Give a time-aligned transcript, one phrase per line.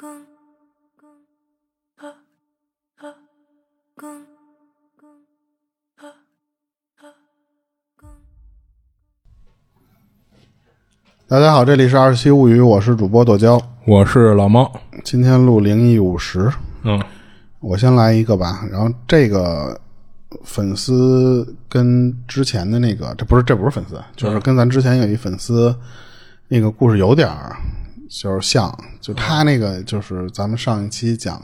[0.00, 0.08] 公
[0.98, 1.10] 公
[1.98, 2.08] 啊
[2.96, 3.12] 啊
[3.94, 4.24] 公
[4.96, 5.08] 公
[5.96, 6.08] 啊
[6.96, 7.04] 啊
[7.98, 8.08] 公。
[11.28, 13.60] 大家好，这里是二十七物语，我是主播剁椒。
[13.84, 14.72] 我是老猫，
[15.04, 16.50] 今天录灵异五十，
[16.84, 16.98] 嗯
[17.58, 18.66] 我先来一个吧。
[18.72, 19.78] 然后这个
[20.44, 25.76] 粉丝跟之前的那个，这不是这不是粉丝，就是跟咱之前有一粉丝
[26.48, 27.54] 那个故事有点儿
[28.10, 31.40] 就是像，就他那个就是咱们上一期讲。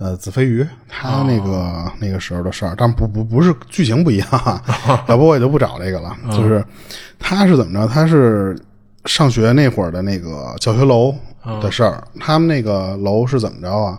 [0.00, 4.62] 呃，子非鱼，他那个、那个时候的事儿，但不不不是剧情不一样啊，
[5.08, 6.16] 要不我也就不找这个了。
[6.30, 6.64] 就是
[7.18, 7.92] 他是怎么着？
[7.92, 8.56] 他是
[9.06, 11.12] 上学那会儿的那个教学楼
[11.60, 12.00] 的事儿。
[12.20, 13.98] 他们那个楼是怎么着啊？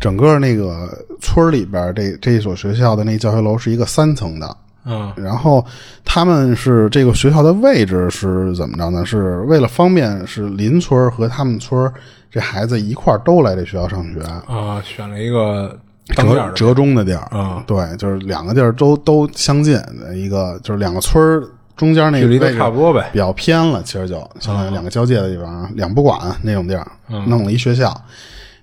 [0.00, 5.12] 整个那个村儿里边这这一所学校的那教学楼是一个三层的，嗯。
[5.16, 5.64] 然后
[6.04, 9.04] 他们是这个学校的位置是怎么着呢？
[9.04, 11.90] 是为了方便是邻村和他们村
[12.30, 15.78] 这孩子一块儿都来这学校上学，啊，选了一个
[16.14, 21.42] 折折中的地儿啊对，就是两个地儿都都相近的一个，就是两个村
[21.76, 23.10] 中间那距离都个位置差不多呗。
[23.12, 26.86] 比较偏了，其实就相当于两个交界的地方，两不管那种地儿，
[27.26, 27.94] 弄了一学校，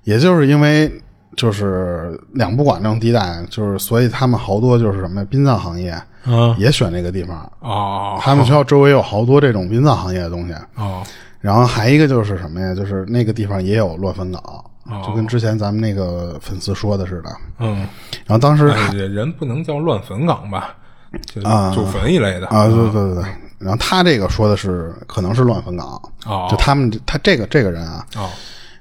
[0.03, 0.91] 也就是因为
[1.35, 8.17] 就是两不管这种地带，就是所以他们好多就是什么呀，殡葬行业嗯也选这个地方，哦。
[8.21, 11.03] 他们学校周围有好多这种殡葬行业的东西，哦。
[11.39, 14.41] 然后还一个就是什么呀，就是那个地方也有乱坟岗，
[14.85, 15.01] 哦。
[15.07, 17.29] 就跟之前咱们那个粉丝说的似的。
[17.59, 17.77] 嗯，
[18.25, 20.75] 然后当时哎人不能叫乱坟岗吧？
[21.25, 21.71] 就啊。
[21.73, 22.47] 祖坟一类的。
[22.47, 23.23] 啊，对对对对，
[23.57, 25.87] 然后他这个说的是可能是乱坟岗，
[26.25, 26.47] 哦。
[26.51, 28.27] 就他们他这个这个人啊，哦。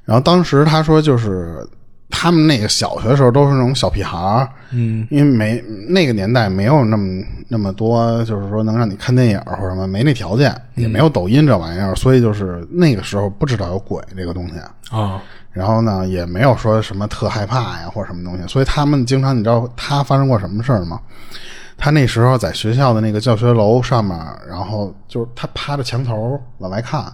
[0.04, 1.64] 然后当时他说就是
[2.10, 14.54] 他们那个小学的时候都是那种小屁孩儿，嗯，因为没那个年代没有那么那么多，就是说能让你看电影或者什么，没那条件，也没有抖音这玩意儿，所以就是那个时候不知道有鬼这个东西。
[14.90, 15.20] 啊
[15.50, 21.00] 然后呢，也没有说什么特害怕呀或者什么东西，所以他们经常你知道他发生过什么事儿吗？
[21.76, 24.16] 他那时候在学校的那个教学楼上面，
[24.48, 27.04] 然后就是他趴着墙头往外看，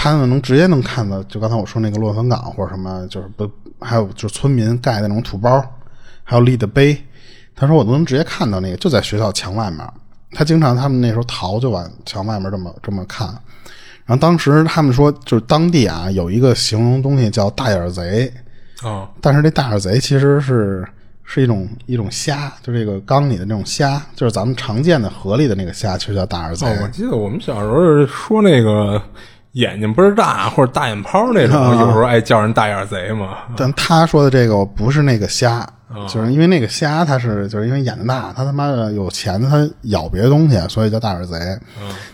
[0.00, 3.50] 他们能直接能看到，就刚才我说那个乱坟岗或者什么，就是不
[3.80, 5.60] 还有就是村民盖的那种土包，
[6.22, 6.96] 还有立的碑，
[7.56, 9.84] 他说我都能直接看到那个，就在学校墙外面。
[10.30, 13.26] 他经常他们那时候逃就往墙外面这么这么看，
[14.04, 18.32] 然后当时他们说就是当地啊有一个形容东西叫大眼贼，
[18.84, 20.86] 哦但是这大眼贼其实是
[21.24, 26.66] 是一种一种虾，就这个缸里的那种虾，就是咱们常见的河里的那个虾，其实叫大眼贼。
[26.68, 29.02] 哦，我记得我们小时候说那个
[29.58, 33.38] 眼睛倍儿大或者大眼泡那种，有时候爱叫人大眼贼嘛。
[33.56, 35.68] 但他说的这个不是那个虾，
[36.08, 41.36] 就是因为那个虾它是就是因为眼睛大，他他妈的有钱，它咬别的东西，所以叫大眼贼。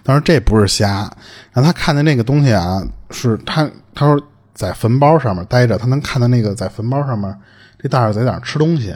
[0.02, 1.10] 但是这不是虾，
[1.52, 4.18] 然后他看见那个东西啊，是他他说
[4.54, 7.34] 在坟包上面待着，他能看到那个在坟包上面
[7.78, 8.94] 这大眼贼在那儿吃东西。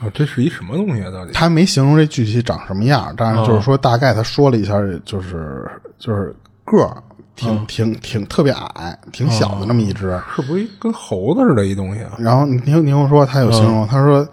[0.00, 1.10] 哦，这是一什么东西啊？
[1.10, 1.32] 到底？
[1.32, 6.34] 他没形容这具体长什么样，但是就是说大概他说了一下，就是就是
[6.64, 7.02] 个儿
[7.36, 10.18] 挺、挺挺特别矮，挺小的那么一只。
[10.34, 12.12] 是不是一跟猴子似的一东西啊？
[12.18, 14.26] 然后你听你听我说，他有形容，他说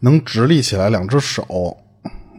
[0.00, 1.76] 能直立起来两只手，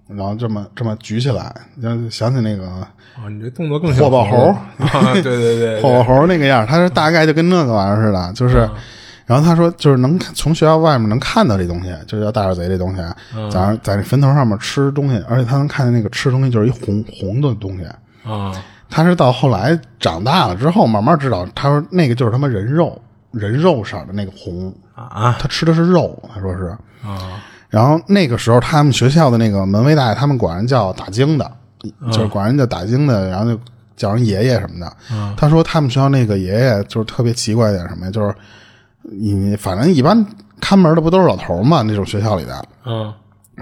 [0.08, 2.92] 然后这么这么举起来，就想起那个啊，
[3.30, 4.38] 你这动作更像火爆猴
[4.78, 5.14] 啊！
[5.16, 8.70] 对对对，火爆 猴那个样，他是大概就跟那个玩意儿似的，就是。
[9.26, 13.02] 然后他说，就是能从学校外面能看到这东西，就叫大耳贼这东西，
[13.52, 17.84] 在那在那坟头上面吃东西，而且他能看见那个吃东西就是一红红的东西。
[18.28, 18.52] 啊
[18.90, 23.00] 他是到后来长大了之后，慢慢知道，他说那个就是他妈人肉，
[23.32, 26.76] 人肉色的那个红，啊他吃的是肉，他说是。
[27.04, 31.52] 啊然后那个时候，他们学校的那个门卫大爷，他们管人叫打更的，
[32.12, 33.60] 就是管人叫打更的，然后就
[33.96, 34.92] 叫人爷爷什么的。
[35.38, 38.34] 他说他们学校那个爷爷就是特别奇怪一点什么呀，就是
[39.04, 40.26] 你反正一般
[40.60, 42.66] 看门的不都是老头嘛，那种学校里的。
[42.88, 43.14] 嗯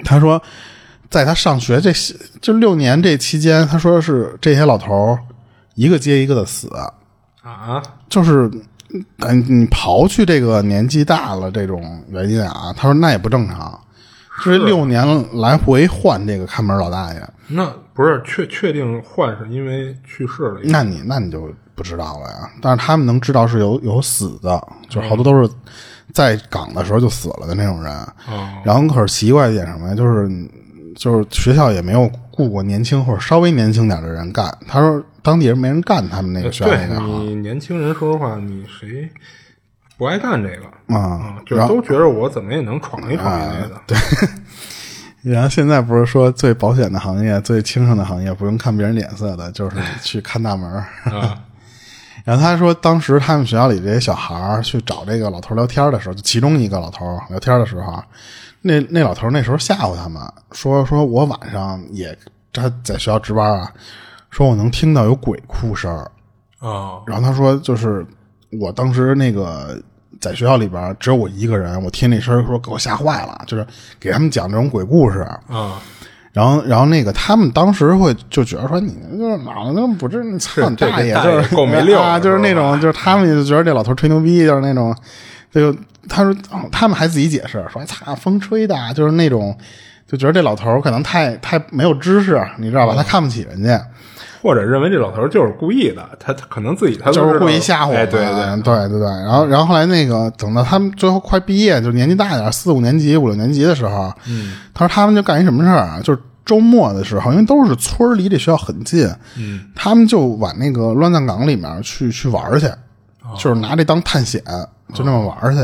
[0.06, 0.42] 他说，
[1.09, 1.91] 在他上学这
[2.41, 5.19] 就六年这期间，他说是这些老头儿
[5.75, 6.69] 一个接一个的死，
[7.41, 7.81] 啊。
[8.09, 8.50] 就是，
[9.19, 13.80] 嗯，你刨去这个年纪大了这种原因啊，他说那也不正常，
[14.44, 15.06] 就是六年
[15.39, 20.60] 来回换这个看门老大爷，那不是确确定换是因为去世了？
[20.63, 22.50] 那你那你就不知道了呀。
[22.62, 25.50] 但是他们能知道是有有死的，就是好多都是
[26.13, 27.94] 在岗的时候就死了的那种人。
[28.27, 28.50] 哦。
[28.63, 30.30] 然后可是奇怪一点什么呀，就是
[30.98, 34.46] 就是学校也没有雇过年轻或者稍微年轻点的人干。
[34.68, 39.10] 他说当地人没人干他们那个学校对那个行你年轻人，说实话，你谁
[39.98, 40.96] 不爱干这个？
[40.96, 41.38] 啊。
[41.46, 43.82] 就是都觉得我怎么也能闯一闯一类的。
[43.88, 43.98] 对，
[45.32, 50.86] 然后现在不是说最保险的行业、最轻省的行业，不用看别人脸色的，就是 去看大门儿。
[51.12, 51.40] 啊
[52.24, 58.04] 然后他说，当时他们学校里这些小孩儿去找这个老头聊天的时候，就其中一个老头聊天的时候，
[58.62, 60.22] 那那老头那时候吓唬他们
[60.52, 62.18] 说，说我晚上也
[62.52, 63.72] 他在学校值班啊，
[64.30, 66.12] 说我能听到有鬼哭声儿。
[66.60, 68.06] 啊然后他说，就是
[68.60, 69.80] 我当时那个
[70.20, 73.66] 在学校里边只有我一个人，我听那声儿说给我吓坏了，就是
[74.00, 75.20] 给他们讲这种鬼故事。
[75.48, 75.80] 啊，
[76.38, 84.95] 然后，然后那个他们当时会就觉得说你就是脑子不是你操大爷，这大爷就是够没溜啊，就是那种就是他们就觉得这老头吹牛逼，就是那种，
[85.51, 85.75] 就
[86.07, 89.57] 他说哦他们还自己解释说操风吹的，就是那种
[90.06, 92.94] 就觉得这老头可能太太没有知识，你知道吧？
[92.95, 93.84] 他看不起人家。
[94.42, 99.07] 或者认为这老头就是故意的，他他可能自己他就是故意吓唬我们，哎，对对，对对对。
[99.07, 106.00] 然后，然后后来那个等到他们最后快毕业，就年纪大一点，四五年级、五六年级的时候，嗯，他说他们就干一什么事儿啊？
[106.04, 112.68] 就是周末的时候，因为都是村儿，离这学校很近，嗯，他们就往那个乱葬岗里面去去玩儿去，
[113.38, 114.42] 就是拿这当探险，
[114.94, 115.60] 就那么玩儿去。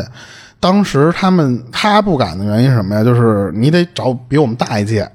[0.59, 3.03] 当时他们他不敢的原因是什么呀？
[3.03, 5.09] 就是你得找比我们大一届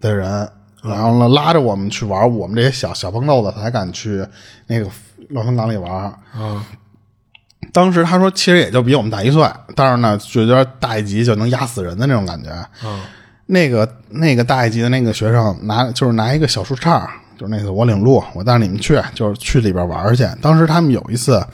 [0.00, 0.46] 的人，
[0.82, 4.26] 然后呢拉着我们去玩，我们这些小小蹦豆子才敢去
[4.66, 4.86] 那个
[5.28, 5.90] 乱坟岗里玩。
[6.34, 6.64] 啊
[7.72, 12.50] 当时他说，其实也就比我们大一岁，但是呢，就觉得大一级就能压死人的那种感觉。
[12.84, 13.00] 嗯
[13.46, 17.06] 那个那个大一级的那个学生拿就是拿一个小树杈，
[17.36, 20.26] 就是那次我领路，我带着你们去，就是去里边玩去。
[20.40, 21.44] 当时他们有一次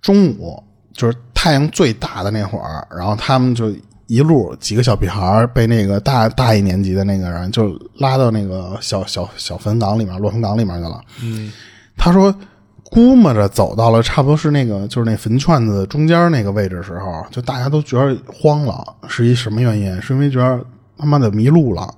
[0.00, 0.60] 中午，
[0.92, 3.72] 就是太阳最大的那会儿，然后他们就
[4.06, 11.00] 一路几个小屁孩儿被那个大大一年级的那个人就拉到那个小小小坟岗里面、落坟岗里面去了。
[11.22, 11.52] 嗯
[11.96, 12.34] 他说，
[12.82, 20.02] 估摸着走到了差不多是那个就是那坟圈子中间那个位置的时候，就大家都觉得慌了，是一什么原因？
[20.02, 20.64] 是因为觉得
[20.98, 21.88] 他妈的迷路了，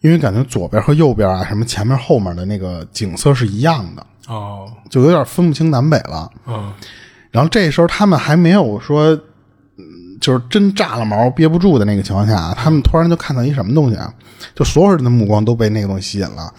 [0.00, 6.30] 因为感觉左边和右边啊，什么前面后面的那个景色是一样的，哦就有点分不清南北了。
[6.46, 6.72] 嗯
[7.30, 9.20] 然后这时候他们还没有说，嗯
[10.26, 14.12] 就是真炸了毛憋不住的那个情况下，他们突然就看到一什么东西啊，
[14.56, 16.52] 就所有人的目光都被那个东西吸引了。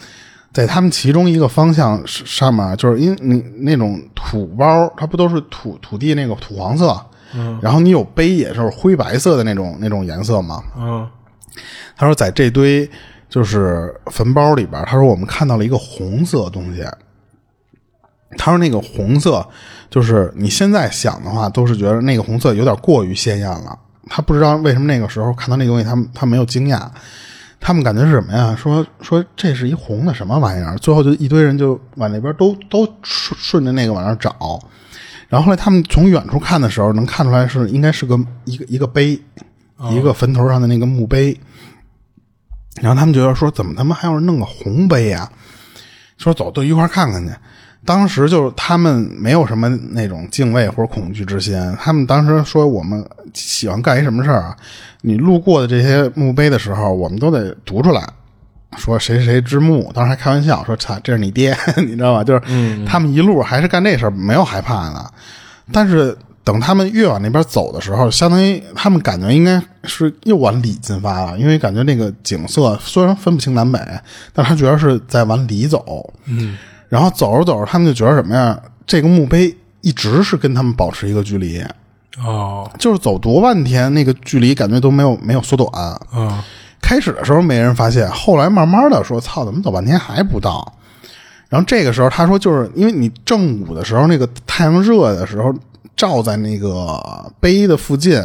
[0.53, 6.97] 在他们其中一个方向是上面，就是因为你那种土包，它不都是土土地那个土黄色，
[7.35, 10.63] 嗯，然后你有碑也是灰白色的那种那种颜色嘛。
[10.77, 11.05] 嗯
[11.97, 12.89] 他说在这堆
[13.27, 16.85] 就是坟包里边，他说我们看到了一个红色东西。
[18.37, 19.47] 他说那个红色，
[19.89, 23.77] 就是你现在想的话，都是觉得那个红色有点过于鲜艳了。
[24.09, 26.89] 他不知道为什么那个时候看到那东西，他们他没有惊讶，
[27.59, 28.55] 他们感觉是什么呀？
[28.55, 30.77] 说说这是一红的什么玩意儿？
[30.77, 34.59] 最后就一堆人就往那边都都顺顺着那个往那找。
[35.29, 39.19] 然后后来他们从远处看的时候，能看出来是应该是个一个一个碑，
[39.91, 41.37] 一个坟头上的那个墓碑。
[42.81, 45.29] 然后他们觉得说，怎么他妈还有人弄个红碑呀、
[46.17, 47.33] 说走，都一块看看去。
[47.85, 53.03] 当时就是他们没有什么那种敬畏或者恐惧之心，他们当时说我们
[53.33, 54.57] 喜欢干一什么事儿啊？
[55.01, 58.05] 你路过的这些墓碑的时候，我们都得读出来，
[58.77, 59.89] 说谁谁谁之墓。
[59.93, 62.41] 当时还开玩笑说：“操，这是你爹，你知道吧？”就是
[62.85, 65.11] 他们一路还是干这事儿，没有害怕的。
[65.71, 73.79] 但是等他们越往那边走的时候，相当于他们感觉应该是又往里进发了，因为感觉那个景色虽然分不清南北，
[74.33, 76.13] 但他觉得是在往里走。
[76.25, 76.57] 嗯，
[76.89, 78.59] 然后走着走着，他们就觉得什么呀？
[78.85, 81.61] 这个墓碑一直是跟他们保持一个距离，
[82.23, 85.69] 哦就是走多半天，那个距离感觉都没有没有缩短。
[86.15, 86.31] 嗯
[86.79, 90.73] 开始的时候没人发现，后来慢慢的说：“操，怎么走半天还不到？”
[91.49, 95.53] 然后这个时候他说，就是因为你正午的时候，那个太阳热的时候，
[95.97, 97.01] 照在那个
[97.41, 98.23] 碑的附近，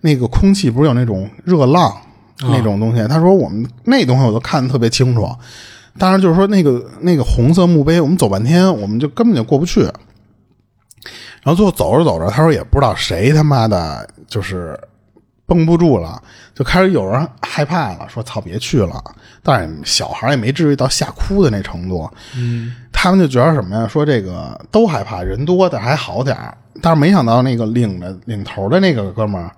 [0.00, 1.94] 那个空气不是有那种热浪
[2.40, 3.06] 那种东西？
[3.06, 5.28] 他说我们那东西我都看得特别清楚。
[5.98, 9.82] 当然就是说那个那个红色墓碑，我们走半天，我们就根本就过不去。
[11.42, 14.78] 然后最后走着走着，他说也不知道谁他妈的就是
[15.46, 16.22] 绷不住了，
[16.54, 19.02] 就开始有人害怕了，说操别去了。
[19.42, 22.08] 但是小孩也没至于到吓哭的那程度。
[22.36, 23.88] 嗯，他们就觉得什么呀？
[23.88, 26.36] 说这个都害怕，人多的还好点
[26.82, 29.50] 但是没想到那个领着领头的那个哥们儿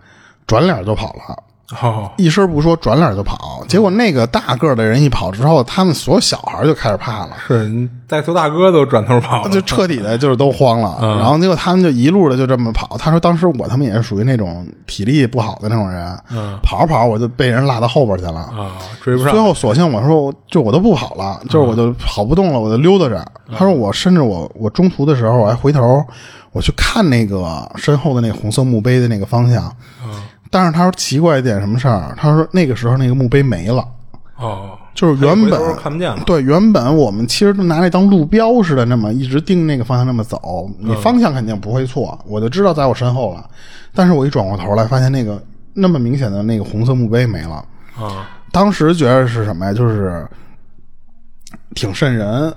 [0.46, 1.42] 转脸就跑了。
[1.80, 3.64] 哦一声不说，转脸就跑。
[3.68, 7.30] 结果那个大个的人一跑之后，他们所有小孩就开始怕了。
[7.46, 12.98] 是带头大哥都转头跑了，就彻底的就是都慌了，然后结果他们就一路的就这么跑。
[12.98, 16.18] 他说当时我他们也是属于那种体力不好的那种人，
[16.62, 18.40] 跑着跑着我就被人拉到后边去了。
[18.40, 23.24] 啊追不上最后索性我说就我都不跑了，就是我就跑不动了，我就溜达着。
[23.50, 26.04] 他说我甚至我我中途的时候我还回头
[26.52, 29.74] 我去看那个身后的那个红色墓碑的那个方向，
[30.52, 32.14] 但是他说奇怪一点什么事儿？
[32.16, 33.85] 他说那个时候那个墓碑没了。
[34.37, 36.23] 哦就是原本看不见了。
[36.26, 43.49] 对，原本我们其实都拿那当路标似的，那么一直盯那个方向那么走，你方向肯定不会错，我就知道在我身后了。
[43.94, 45.42] 但是我一转过头来，发现那个
[45.73, 47.64] 那么明显的那个红色墓碑没了。
[47.99, 49.73] 啊，当时觉得是什么呀？
[49.73, 50.28] 就是
[51.75, 52.52] 挺瘆人，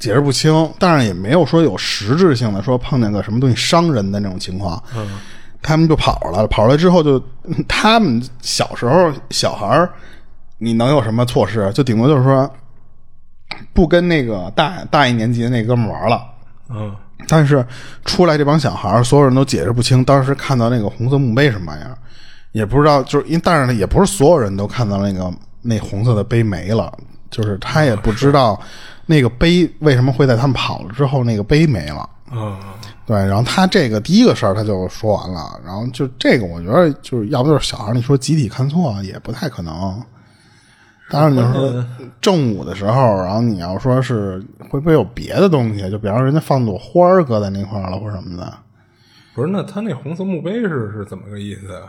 [0.00, 4.82] 解释不清，但是也没有说有实质性的说碰见个什么东西伤人的那种情况。
[4.96, 5.06] 嗯，
[5.62, 7.22] 他们就跑了，跑出来之后就
[7.68, 9.90] 他们小时候小孩儿，
[10.58, 11.70] 你能有什么措施？
[11.72, 12.48] 就顶多就是说
[13.72, 16.22] 不跟那个大大一年级的那哥们儿玩了。
[16.68, 16.94] 嗯，
[17.28, 17.64] 但是
[18.04, 21.96] 出来这帮小孩儿，所有人都解释不清当时看到那个红色墓碑什么玩意儿，
[22.52, 25.32] 也不知道，就是因为但是呢，也不是所有人都看到那个
[25.62, 26.92] 那红色的碑没了，
[27.30, 28.60] 就是他也不知道
[29.06, 32.08] 那个碑为什么会在他们跑了之后那个碑没了。
[32.32, 32.58] 嗯，
[33.06, 40.02] 对，然后他这个第一个事儿他就说完了，然后就这个我觉得就是要不就是小孩儿，你说集体看错也不太可能。
[41.08, 41.86] 当然你说
[42.20, 48.52] 正午的时候，然后你要说是会不会有别的东西，就比方说人家放朵花儿搁在那块儿了或者什么的，
[49.32, 51.82] 不是，那他那红色墓碑是是怎么个意思啊？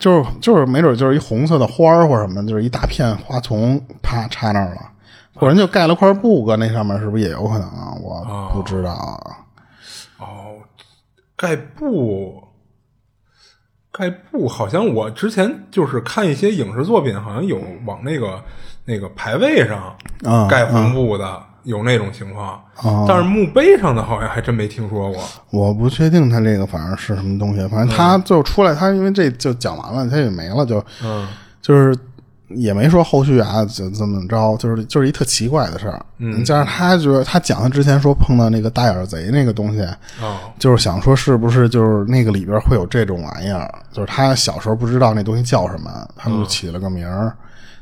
[0.00, 4.80] 就是就是没准就是一红色的花儿或者什么，就是一大片花丛啪插那儿了，
[5.34, 7.94] 或者人就盖了块布搁那上面，是不是也有可能啊？
[8.02, 8.92] 我不知道
[11.36, 12.42] 盖布，
[13.92, 18.42] 盖布，好像我之前就是看一些影视作品，好像有往那个
[18.84, 22.62] 那个牌位上啊盖红布的，有那种情况。
[22.82, 25.22] 哦但是墓碑上的好像还真没听说过。
[25.50, 31.26] 我不确定他这个反正是什么东西，反正他最后出来，他因为这就讲完了，他也没了，就嗯
[31.62, 31.96] 就是
[32.48, 36.04] 也没说后续啊，怎怎么着，就是就是一特奇怪的事儿。
[36.18, 39.80] 嗯，加上他觉得他讲他之前说碰到那个大眼贼那个东西，
[40.20, 47.32] 哦就是想说是不是就是那个里边会有这种玩意儿，就是他小时候不知道那东西叫什么，他们就起了个名儿。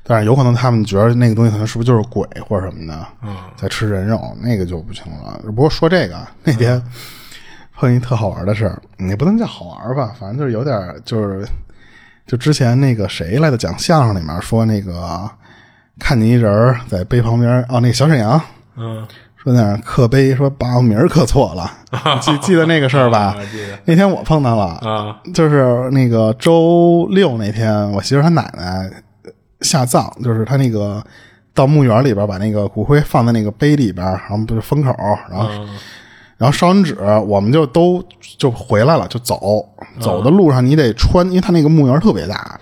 [0.06, 5.40] 但是有可能他们觉得那个东西可能是不是就是鬼或者什么的，嗯在吃人肉，那个就不清楚了。
[5.46, 6.82] 不过说这个那天
[7.76, 11.46] 碰一特好玩的事儿，也不能叫好玩吧，反正就是有点儿就是
[12.26, 15.28] 就之前那个谁来的讲相声里面说那个
[15.98, 18.40] 看见一人儿在碑旁边哦，那个小沈阳
[18.76, 19.06] 嗯。
[19.36, 21.70] 说那儿刻碑说把我名儿刻错了，
[22.22, 23.36] 记记得那个事儿吧？
[23.36, 23.36] 啊？
[23.52, 23.78] 记得。
[23.84, 25.20] 那天我碰到了，啊。
[25.34, 28.90] 就是那个周六那天，我媳妇儿她奶奶
[29.60, 31.04] 下葬，就是她那个
[31.52, 34.90] 到墓园里边把那个骨灰放在那个碑里边，然后不是封口，
[35.30, 35.68] 然后、嗯
[36.44, 36.94] 然后烧完纸，
[37.26, 38.04] 我们就都
[38.36, 39.66] 就回来了，就走。
[39.98, 42.60] 走的路上你得穿，因为他那个墓园特别大，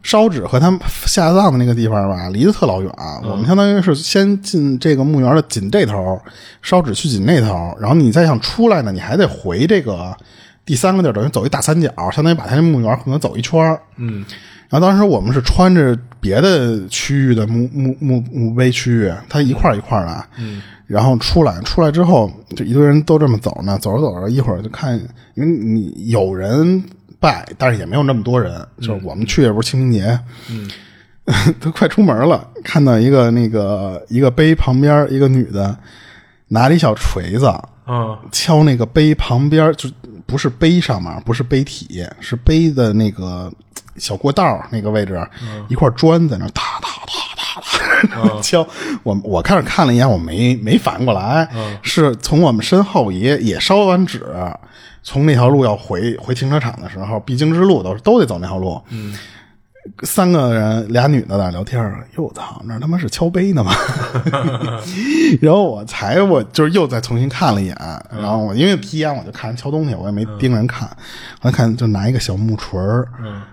[0.00, 2.92] 烧纸和他们下葬的那个地方吧，离得特老远。
[3.24, 6.16] 我们相当于是先进这个墓园的紧这头，
[6.62, 10.16] 烧纸去紧那头，然后你再想出来呢，你还得回这个
[10.64, 14.24] 第三个地儿，等于走一大三角，相当于把他那墓园可能走一圈嗯
[14.68, 24.98] 然后当时我们是穿着别的区域的墓墓墓墓碑区域，它一块一块的，嗯，然后出来出来之后，就一堆人都这么走呢，走着走着，一会儿就看，
[25.34, 26.82] 因为你有人
[27.20, 30.18] 拜，但是也没有那么多人，就是我们去也不是清明节，
[30.50, 30.68] 嗯，
[31.62, 35.78] 都快出门了，看到一个那个一个碑旁边一个女的
[36.48, 37.46] 拿着一小锤子，
[37.86, 39.88] 嗯敲那个碑旁边，就
[40.26, 43.52] 不是碑上面，不是碑体，是碑的那个
[43.98, 45.20] 小过道那个位置，
[45.68, 48.66] 一块砖在那哒哒哒哒哒 敲。
[49.02, 51.48] 我我开始看了一眼，我没没反应过来，
[51.82, 54.24] 是从我们身后也也烧完纸，
[55.02, 58.80] 从那条路要回回停车场的时候，必经之路都是都得走那条路。
[58.90, 59.16] 嗯。
[60.02, 62.06] 三个人，俩女的在那聊天儿。
[62.16, 63.72] 哟，操，那他妈是敲碑呢吗？
[65.40, 67.76] 然后我才我就是又再重新看了一眼，
[68.10, 70.88] 然后我因为皮眼我就看人敲东西，我也没盯人看，
[71.42, 73.08] 我看就拿一个小木锤儿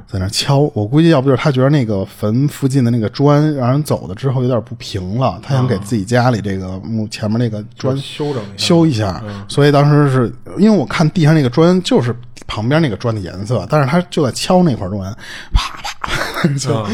[0.08, 0.60] 在那敲。
[0.74, 15.12] 我估计要不就是他觉得那个坟附近的那个砖让人走了之后有点不平了，他想给自己家里这个墓前面那个砖修整修一下，所以当时是因为我看地上那个砖就是旁边那个砖的颜色，但是他就在敲那块砖，
[15.54, 16.13] 啪啪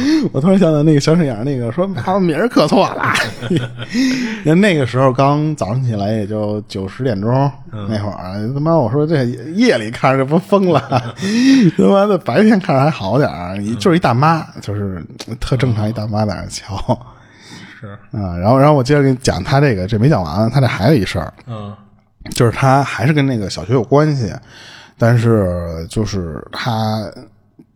[0.32, 3.14] 我突然想到那个小沈阳那个说 把我名儿刻错了，
[4.44, 10.82] 那那个时候刚早上起来也就九十点钟、那会儿，他妈我说这夜里看着这不疯了，
[11.78, 13.30] 他妈的白天看着还好点
[13.78, 15.04] 就是一大妈，就是
[15.40, 16.76] 特正常一大妈在那瞧。
[17.80, 17.88] 是。
[18.12, 21.74] 啊，然后，然后我接着给你讲他这个，这没讲完，他这还有一事儿，嗯。
[22.36, 24.32] 就是他还是跟那个小学有关系，
[24.98, 27.10] 但是就是他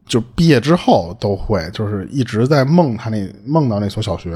[0.05, 4.35] 就毕业之后都会，就是一直在梦他那梦到那所小学，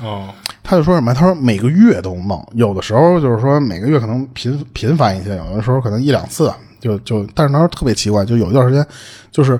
[0.00, 0.28] 哦
[0.62, 1.12] 他就说什么？
[1.12, 8.86] 他说每个月都梦，有的时候就是说每个月可能频频繁一些，有的时候可能一两次，就就，但是他说特别奇怪，就有一段时间
[9.30, 9.58] 就是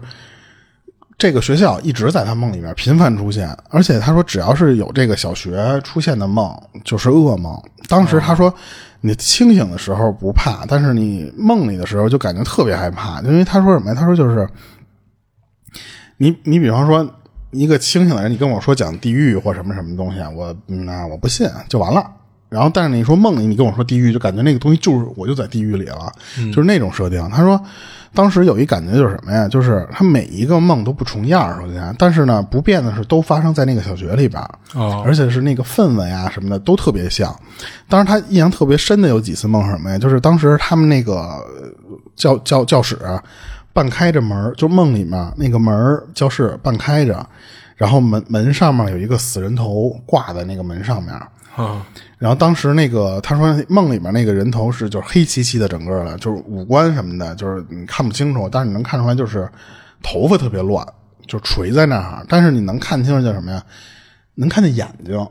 [1.18, 7.60] 这个学校一直在他梦里面频繁出现，而且他说只要是有这个小学出现的梦，就是噩梦。
[7.88, 8.52] 当时他说，
[9.00, 13.94] 你清醒的时候不怕，但是你梦里的时候就感觉特别害怕，因为他说什么呀？
[13.94, 14.48] 他说就是，
[16.22, 17.04] 你你比方说
[17.50, 22.08] 一个清醒的人，你跟我说讲地狱或什么什么东西，我那我不信就完了。
[22.48, 26.12] 然后，但是你说梦里，你跟我说地狱，就感觉那个东西就是我就在地狱里了，
[26.52, 27.28] 就是那种设定。
[27.30, 27.60] 他说，
[28.14, 29.48] 当时有一感觉就是什么呀？
[29.48, 34.40] 就是他每一个梦都不重样，首先，但是呢，不变的是都发生在那个小学里边，
[34.74, 37.34] 哦而且是那个氛围啊什么的都特别像。
[37.88, 39.98] 当时他印象特别深的有几次梦是什么呀？
[39.98, 41.42] 就是当时他们那个呃
[42.14, 43.20] 教教教室啊
[43.72, 47.26] 半开着门儿，就梦里面那个门儿教室半开着，
[47.76, 51.12] 然后门门上面有一个死人头挂在那个门上面。
[51.54, 51.84] 啊
[52.16, 59.46] 然后当时那个他说梦里面那个人头是就是黑漆漆的，整个的，就是五官什么的，就是你看不清楚，但是你能看出来就是
[60.02, 60.86] 头发特别乱，
[61.26, 63.62] 就垂在那儿，但是你能看清楚叫什么呀？
[64.34, 65.28] 能看见眼睛，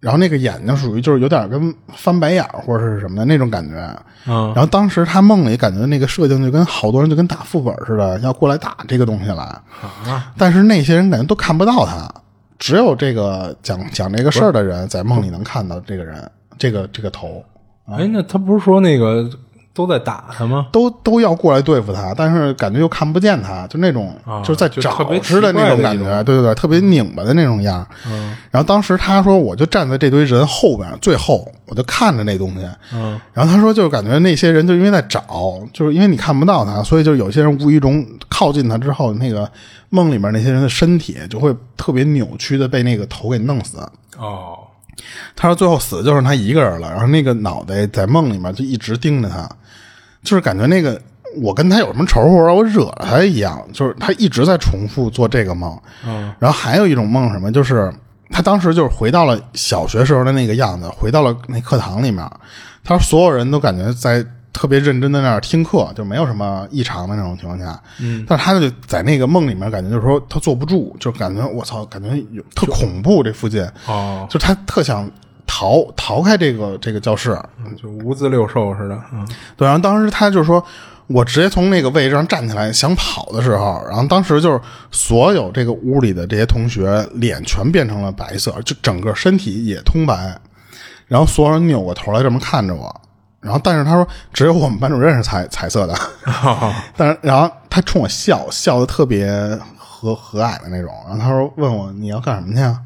[0.00, 3.76] 然后那个眼睛属于就是有点跟翻白眼或者是什么的那种感觉。
[4.26, 4.52] 嗯。
[4.54, 10.32] 然后当时他梦里感觉那个设定就跟好多人就跟打副本似的，要过来打这个东西来，啊。
[10.36, 12.08] 但是那些人感觉都看不到他，
[12.58, 17.44] 只有这个讲讲这个事儿的人在梦里能看到这个人，这个这个头，
[17.86, 19.28] 哎，那他不是说那个
[19.78, 20.66] 都在打他吗？
[20.72, 24.90] 都都要过来对付他，但是感觉又看不见他，就那种、啊就是在找
[25.22, 27.86] 似的那种感觉，对对对，特别拧巴的那种样。
[28.10, 32.68] 嗯然后当时他说，我就站在这堆人后边最后，我就看着那东西。
[32.92, 39.48] 嗯然后他说，就是感觉那些人就因为在找，就是因为你看不到他，所以就有些人无意中靠近他之后，那个
[39.90, 43.78] 梦里面那些人的身体就会特别扭曲的被那个头给弄死。
[44.18, 44.58] 哦
[45.36, 49.48] 他说最后死的就剩他一个人了，然后那个脑袋在梦里面就一直盯着他，
[50.22, 51.00] 就是感觉那个
[51.40, 55.78] 我跟他有什么仇或者我惹了他一样，就是他一直在重复做这个梦。
[56.06, 57.92] 嗯然后还有一种梦什么，就是
[58.30, 62.28] 他当时就是回到了小学时候的那个样子，回到了那课堂里面，
[62.84, 67.80] 他说所有人都感觉在特别认真的那儿听课，就没有什么异常的那种情况下。
[68.00, 75.08] 嗯，但是他就在那个梦里面，感觉就是说他坐不住，就感觉我操，感觉有特恐怖这附近，哦，就他特想
[75.46, 77.38] 逃逃开这个这个教室。
[77.80, 79.00] 就无字六兽似的。
[79.12, 80.64] 嗯对，然后当时他就说，
[81.06, 90.36] 我直接从那个位置上站起来想跑的时候，然后当时就是所有这个屋里的这些同学脸全变成了白色，就整个身体也通白，
[91.06, 93.00] 然后所有人扭过头来这么看着我，
[93.40, 95.94] 然后但是他说只有我们班主任是彩彩色的，
[96.96, 99.28] 但是然后他冲我笑，笑的特别
[99.76, 102.80] 和和蔼的那种，然后他说问我你要干什么去啊？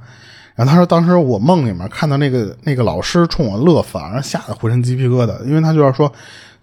[0.55, 6.13] 然后他说，当时我梦里面看到那个那个老师冲我乐，反而吓得浑身鸡皮疙瘩，因为他就要说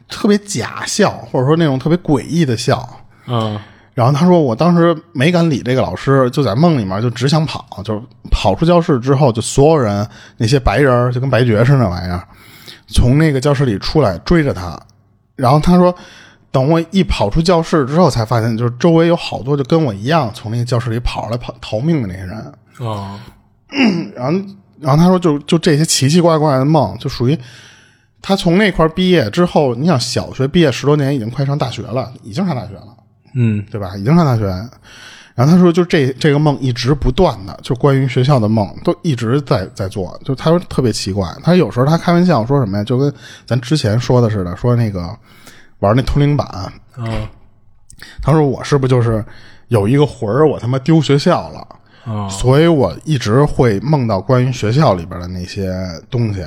[0.08, 2.88] 特别假笑，或者说那种特别诡异的笑。
[3.26, 3.60] 嗯
[3.96, 12.24] 然后他说，我当时没敢理这个老师，就在梦里面就只想跑，就跑出教室之后，就所有人那些白人就跟白爵似的那玩意儿，
[12.94, 14.80] 从那个教室里出来追着他。
[15.36, 15.94] 然后他说，
[16.52, 22.54] 等我一跑出教室之后，才发现就是周围有好多就跟我一样从那个教室里跑出来跑逃命的那些人。
[22.80, 23.20] 哦
[24.16, 24.40] 然后，
[24.80, 27.38] 然后他说就，就这些奇奇怪怪的梦，就属于
[28.22, 32.88] 他从那块毕业之后，你想小学毕业十多年，已经快上大学了，已经上大学了，
[33.36, 33.96] 嗯对吧？
[33.96, 34.44] 已经上大学。
[35.40, 40.20] 然后他说，就这这个梦一直不断的，就关于学校的梦都一直在在做。
[40.26, 43.14] 就他说特别奇怪，他有时候他开玩笑说什么呀，就跟
[43.46, 45.18] 咱之前说的似的，说那个
[45.80, 46.70] 玩那通灵板，啊
[48.22, 49.24] 他说我是不是就是
[49.70, 51.60] 有一个魂儿，我他妈丢学校了。
[52.04, 55.72] 啊所以我一直会梦到关于学校里边的那些
[56.10, 56.42] 东西。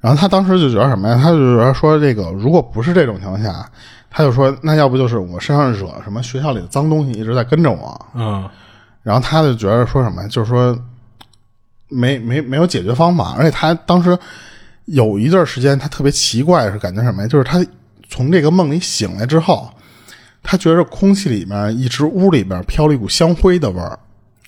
[0.00, 1.20] 然后他当时就觉得什么呀？
[1.22, 3.70] 他就觉得说，这个如果不是这种情况下，
[4.10, 8.06] 他就说，那要不就是我身上惹什么学校里的脏东西一直在跟着我。
[8.14, 8.48] 嗯
[9.02, 10.78] 然后他就觉得说什么，就是说
[11.88, 14.16] 没没没有解决方法，而且他当时
[14.84, 17.28] 有一段时间他特别奇怪，是感觉什么呀？
[17.28, 17.64] 就是他
[18.08, 19.70] 从这个梦里醒来之后，
[20.42, 23.98] 他觉着空气里面一直屋里边飘了一股香灰的味儿。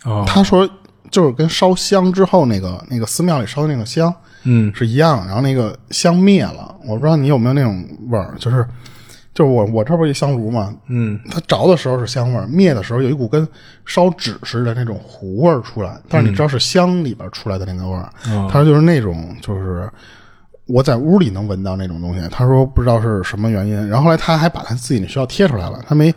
[0.05, 0.69] 哦他说
[1.11, 8.67] 就是跟烧香之后那个那个寺庙里烧的那个香嗯是一样的，然后那个香灭了，我不知道你有没有那种味儿，就是
[9.35, 11.19] 就是我我这不一香炉嘛，嗯。
[11.31, 13.47] 它着的时候是香味儿，灭的时候有一股跟
[13.87, 19.89] 烧纸似的那种糊味儿出来，但是你知道是香里边出来的那个味儿，哦他说就是那种就是。
[20.67, 26.15] 我在屋里能闻到那种东西，他说不知道是什么原因，然后后来他还把他自己的学校贴出来了，他没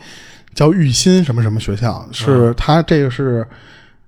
[0.53, 3.45] 叫玉新什么什么学校，是他这个是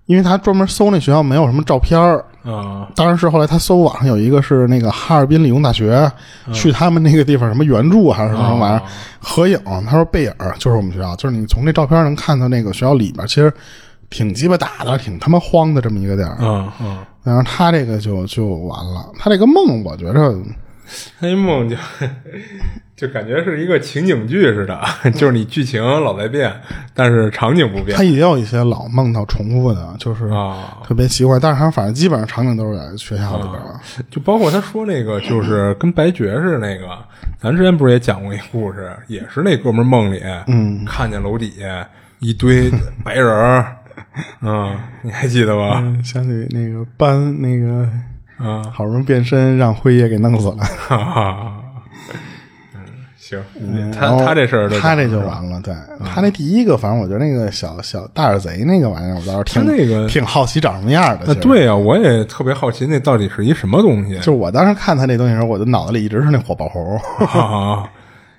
[0.06, 2.88] 因为他专门搜那学校没有什么照片儿啊。
[2.96, 6.12] 当然是后来他搜网上有一个是那个哈尔滨理工大学，
[6.46, 6.54] 嗯。
[6.54, 8.84] 去他们那个地方什么援助还是什么玩意儿、哦
[9.20, 13.54] 合影，他说背影就是我们学校，就是你从这照片能看到那个学校里边其实
[14.10, 16.38] 挺鸡巴大的，挺他妈荒的这么一个地儿。
[16.40, 20.34] 嗯嗯，然后他这个就就完了，他这个梦我觉着
[21.20, 21.76] 那一梦就
[22.96, 24.82] 就感觉是一个情景剧似的，
[25.14, 26.52] 就是你剧情老在变，
[26.94, 30.78] 但是场景不变他也有一些老梦到重复的，就是啊。
[30.84, 33.80] 特别奇怪，但是他反正基本上场景都是在学校里边了。
[34.10, 36.88] 就包括他说那个，就是跟白爵士那个，
[37.40, 41.88] 咱之前不是也讲过一故事，也是那哥们儿梦里，嗯，看见楼底下
[42.20, 42.72] 一堆
[43.04, 43.76] 白人儿，
[44.42, 45.80] 嗯，你还记得吧？
[45.84, 47.88] 嗯，想起那个班那个
[48.38, 50.58] 啊，好容易变身，让辉爷给弄死了。
[50.58, 51.54] 哈哈，
[52.76, 52.82] 嗯，
[53.18, 53.40] 行，
[53.92, 55.60] 他他这事儿他这就完了。
[55.62, 55.74] 对
[56.06, 61.34] 他那第一个，反正我觉得那个小小大耳贼那个玩意儿，我倒是挺那个 挺好奇长什么样的。
[61.36, 64.16] 对呀、我也特别好奇那到底是一什么东西。
[64.18, 66.80] 就是我当时看他那东西的时候，我的脑子里一直是那火爆猴。
[67.26, 67.90] 啊，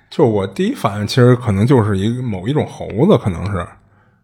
[0.09, 3.67] 就我第一反应其实可能就是一个某一种猴子，可能是。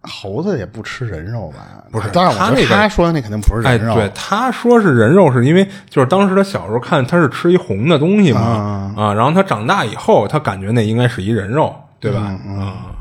[0.06, 1.84] 猴子也不吃人肉吧？
[1.91, 3.96] 不是当然我觉得他那个他说的那肯定不是哎，人肉。
[3.96, 12.20] 对，他说是人肉，是因为就是当时他小时候看他是吃一红的东西嘛，啊，然后他长大以后，他感觉那应该是一人肉，对吧？
[12.22, 12.96] 啊、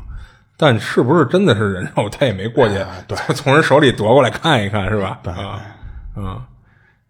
[0.57, 2.75] 但是不是真的是人肉，他也没过去，
[3.07, 5.19] 对，从人手里夺过来看一看，是吧？
[5.25, 5.61] 啊，
[6.15, 6.41] 啊，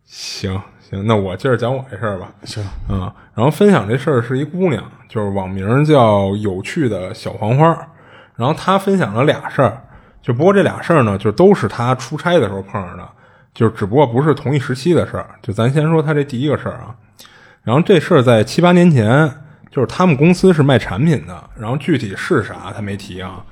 [0.05, 2.29] 行行，那我接着讲我这事儿吧。
[2.43, 7.75] 行，嗯，然后分享这事儿是一姑娘，就是网名叫有趣的小黄花。
[8.35, 9.81] 然后她分享了俩事儿，
[10.25, 13.07] 就不过这俩事儿呢，就都是他出差的时候碰上的，
[13.53, 15.29] 就只不过不是同一时期的事儿。
[15.43, 16.95] 就咱先说他这第一个事儿啊，
[17.61, 19.31] 然后这事儿在七八年前，
[19.69, 23.45] 就是他们公司是卖产品的，然后具体是啥他没提啊。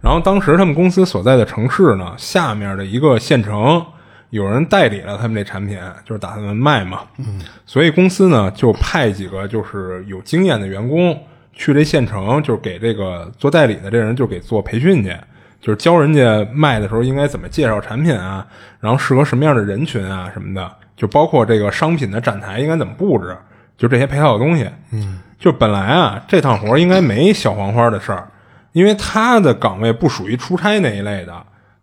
[0.00, 3.84] 然后当时他们公司所在的城市呢，下面的一个县城
[4.28, 7.00] 有人代理了他们这产品，就是打算卖嘛。
[7.18, 11.20] 嗯，所以公司呢就派几个就是有经验的员工
[11.52, 15.14] 去这县城，就是给这个做代理的这人就给做培训去，
[15.60, 18.46] 就是教人家卖的时候应该怎么介绍产品啊，
[18.80, 23.36] 然后适合什么样的人群啊什么的，就包括这个商品的展台应该怎么布置，
[23.76, 24.68] 就这些配套的东西。
[24.92, 28.26] 嗯，就本来啊这趟活应该没小黄花的事儿。
[28.72, 31.34] 因为他的岗位不属于出差那一类的，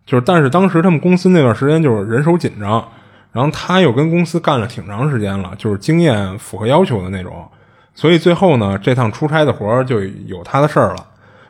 [0.06, 2.82] 就是但是当时他们公司那段时间就是人手紧张，
[3.30, 7.46] 然后他又跟公司干了挺长时间了，就是经验符合要求的那种，
[7.94, 11.06] 所以最后呢，这趟出差的活儿就有他的事儿了。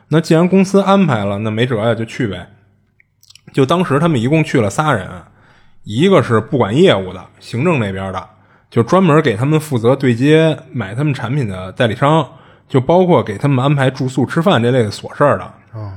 [0.09, 2.49] 那既然公司安排了，那没辙呀，就去呗。
[3.53, 5.07] 就当时他们一共去了仨人，
[5.83, 8.29] 一个是不管业务的，行政那边的，
[8.69, 12.27] 就专门给他们负责对接买他们产品的代理商。
[12.67, 15.53] 就包括给他们安排住宿、吃饭这类的琐事儿的。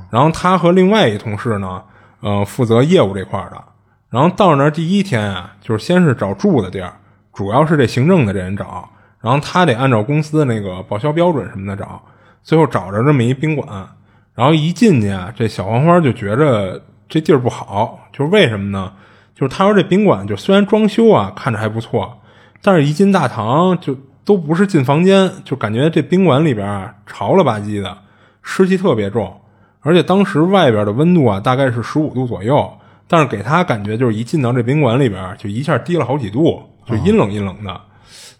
[0.09, 1.83] 然后他和另外一同事呢，
[2.19, 3.63] 呃，负责业务这块的。
[4.09, 6.91] 然后到那儿第一天啊，就是先是找住的地儿，
[7.31, 8.89] 主要是这行政的这人找，
[9.21, 12.01] 然后他得按照公司的那个报销标准什么的找，
[12.41, 13.87] 最后找着这么一宾馆。
[14.35, 18.91] 然后一进去啊，这小黄花就觉着这地儿不好，就是为什么呢？
[19.35, 22.19] 就是他说这宾馆就虽然装修啊看着还不错，
[22.61, 23.95] 但是一进大堂就。
[24.25, 27.97] 都不是进房间，就感觉这宾馆里边啊潮了吧唧的，
[28.41, 29.35] 湿气特别重，
[29.81, 32.71] 而且当时外边的温度啊大概是十五度左右，
[33.05, 37.81] 但是给他感觉就是一进到这宾馆里边就一下低了好几度，就阴冷阴冷的。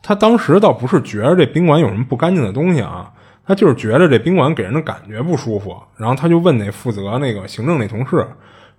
[0.01, 3.12] 他当时倒不是觉着这宾馆有什么不干净的东西啊，
[3.45, 8.25] 他就是觉得这宾馆给人的感觉不舒服，然后他就问那负责那个行政那同事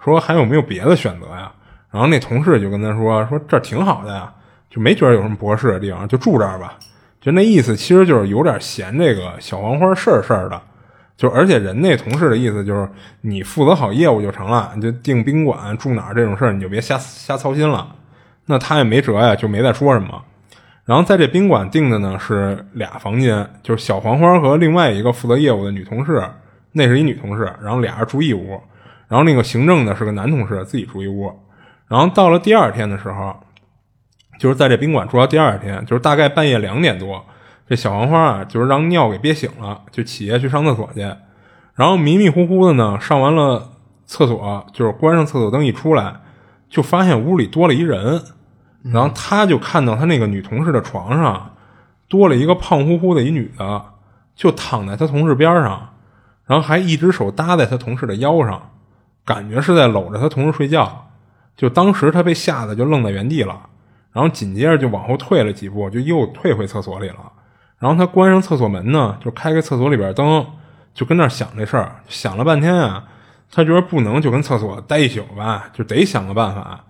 [0.03, 1.53] 说还有没有别的选择呀？
[1.91, 4.33] 然后那同事就跟他说说这挺好的呀，
[4.69, 6.75] 就没觉得有什么不合适的地方，就住这儿吧。
[7.21, 10.61] 就那意思，其实就是有点嫌这个小黄花事儿事儿的，
[11.17, 12.89] 就而且人那同事的意思就是
[13.21, 17.95] 你负责好业务就成了，你就订宾馆住哪儿这种事儿你就别瞎瞎操心了。
[18.47, 20.23] 那他也没辙呀，就没再说什么。
[20.85, 26.23] 然后在这宾馆订的呢是俩房间，就是小黄花和另外一个负责业务的女同事，
[26.73, 28.61] 那是一女同事，然后俩人住一屋，
[29.09, 31.33] 然后那个行政的是个男同事，自己住一屋。
[31.89, 33.35] 然后到了第二天的时候。
[34.37, 37.25] 就是在这宾馆住到第二天，就是大概半夜两点多，
[37.69, 41.03] 这小黄花啊，就是让尿给憋醒了，就起夜去上厕所去，
[41.77, 43.71] 然后迷迷糊糊的呢，上完了
[44.07, 46.17] 厕所，就是关上厕所灯一出来，
[46.69, 48.21] 就发现屋里多了一人，
[48.93, 51.55] 然后他就看到他那个女同事的床上
[52.09, 53.85] 多了一个胖乎乎的一女的，
[54.37, 55.95] 就躺在他同事边上，
[56.47, 58.71] 然后还一只手搭在他同事的腰上，
[59.25, 61.09] 感觉是在搂着他同事睡觉，
[61.57, 63.69] 就当时他被吓得就愣在原地了。
[64.13, 67.33] 然后紧接着就往后退了几步，就又退回厕所里了。
[67.81, 70.47] 然后他关上厕所门呢，就开开厕所里边灯，
[70.95, 73.05] 就跟那想这事儿，想了半天啊，
[73.51, 76.85] 他觉得不能就跟厕所待一宿吧，就得想个办法。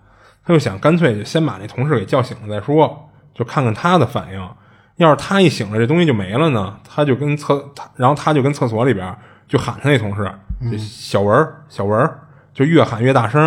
[0.45, 4.49] 他就想干脆就先把那同事给叫醒了再说，就看看他的反应。
[4.97, 9.17] 要是他一醒了，这东西就没了呢，他就跟厕他，然后他就跟厕所里边
[9.49, 10.31] 就喊他那同事，
[10.71, 12.21] 就小文儿小文儿，
[12.53, 13.43] 就越喊越大声，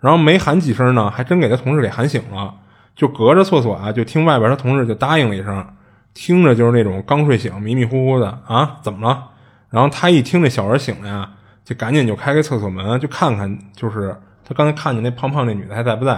[0.00, 2.54] 然后没喊几声呢，还真给他同事给喊醒了。
[2.94, 5.66] 就隔着厕所啊，就听外边他同事就答应了一声，
[6.12, 9.30] 听着就是那种刚睡醒、迷迷糊糊的啊，怎么了？
[9.70, 11.30] 然后他一听这小文醒了呀，
[11.64, 14.14] 就赶紧就开开厕所门，就看看，就是
[14.44, 16.12] 他刚才看见那胖胖那女的还在不在？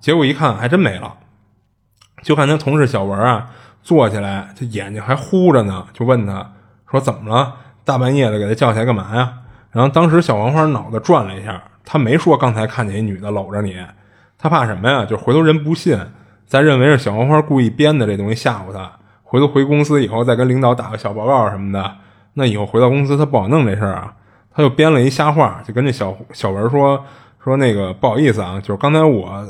[0.00, 1.14] 结果一看还真没了，
[2.22, 3.48] 就看他同事小文啊
[3.82, 6.52] 坐起来，这眼睛还呼着呢，就问他
[6.90, 7.54] 说怎么了？
[7.84, 9.32] 大半夜的给他叫起来干嘛呀？
[9.70, 13.76] 然后当时小黄花脑子转了一下，他没说刚才看见一女的搂着你，
[14.38, 15.04] 他怕什么呀？
[15.04, 15.98] 就回头人不信，
[16.46, 18.90] 再认为是小黄花故意编的这东西吓唬他，
[19.22, 21.96] 回头回公司以后再跟领导打个小报告什么的，
[22.34, 24.14] 那以后回到公司他不好弄这事儿啊。
[24.54, 27.02] 他就编了一瞎话，就跟这小小文说
[27.42, 29.44] 说那个不好意思啊，就是刚才我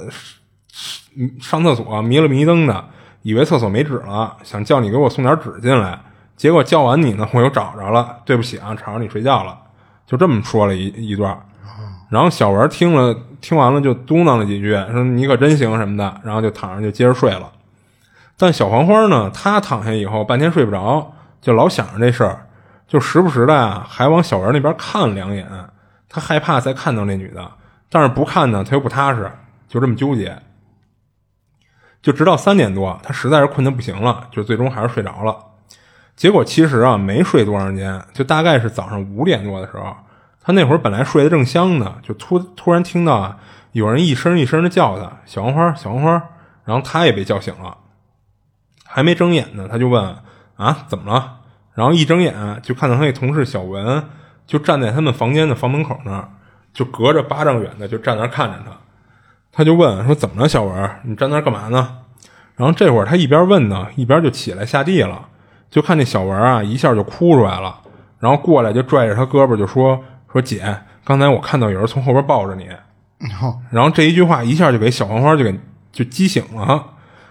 [1.41, 2.85] 上厕所迷了迷瞪的，
[3.23, 6.01] 以为厕所没纸了，想叫你给我送点纸进来，
[6.37, 9.59] 结果叫完你呢，我又找着了，对不起啊，吵着你睡觉了，
[10.07, 11.39] 就这么说了一一段。
[12.09, 17.51] 然后小文听了听完了就嘟囔了几句，说你可真行什么的，然后就躺上就接着睡了。
[18.37, 22.47] 但小黄花呢，她躺下以后半天睡不着，就老想着这事儿，
[22.89, 25.47] 就时不时的啊还往小文那边看两眼，
[26.09, 27.51] 她害怕再看到那女的，
[27.95, 29.31] 但是不看呢，他又不踏实，
[29.69, 30.41] 就这么纠结。
[32.01, 35.37] 就直到三点多，他实在是困得不行了，就最终还是睡着了。
[36.17, 39.95] 结果其实啊没睡多长时间，就大概是早上五点多的时候，
[40.41, 43.39] 他那会儿本来睡得正香呢，就突突然听到
[43.73, 46.13] 有人一声一声的叫他“小黄花，小黄花”，
[46.65, 47.77] 然后他也被叫醒了。
[48.85, 50.17] 还没睁眼呢，他就问
[50.57, 51.41] ：“啊，怎么了？”
[51.75, 54.09] 然后一睁眼就看到他那同事小文
[54.47, 56.29] 就站在他们房间的房门口那儿，
[56.73, 58.73] 就隔着八丈远的就站那看着他。
[59.51, 60.91] 他就问说：“怎么了，小文？
[61.05, 61.99] 你站那干嘛呢？”
[62.57, 65.29] 然后这会儿他一边问呢，一边就起来下地了，
[65.71, 67.79] 就看那小文啊一下就哭出来了，
[68.19, 70.65] 然后过来就拽着他胳膊就说：“说姐，
[71.05, 72.69] 刚才我看到有人从后边抱着你。”
[73.71, 75.61] 然后这一句话一下就给小黄花就给
[75.93, 76.85] 就激醒了。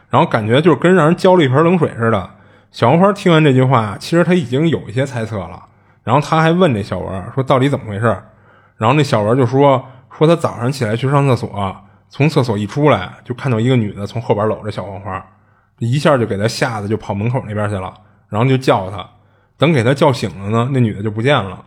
[0.10, 2.30] 然后感觉就是跟让人浇了一盆冷水似的。
[2.72, 5.64] 小黄花听完这句话，其实他已经有一些猜测了。
[6.04, 8.18] 然后他还问这小文说：“到底怎么回事？”
[8.82, 9.86] 然后那小文就说
[10.18, 11.76] ：“说他早上起来去上厕所，
[12.10, 15.24] 从厕所一出来，就看到一个女的从后边搂着小黄花，
[15.78, 17.94] 一下就给他吓得就跑门口那边去了。
[18.28, 19.08] 然后就叫他，
[19.56, 21.64] 等给他叫醒了呢，那女的就不见了，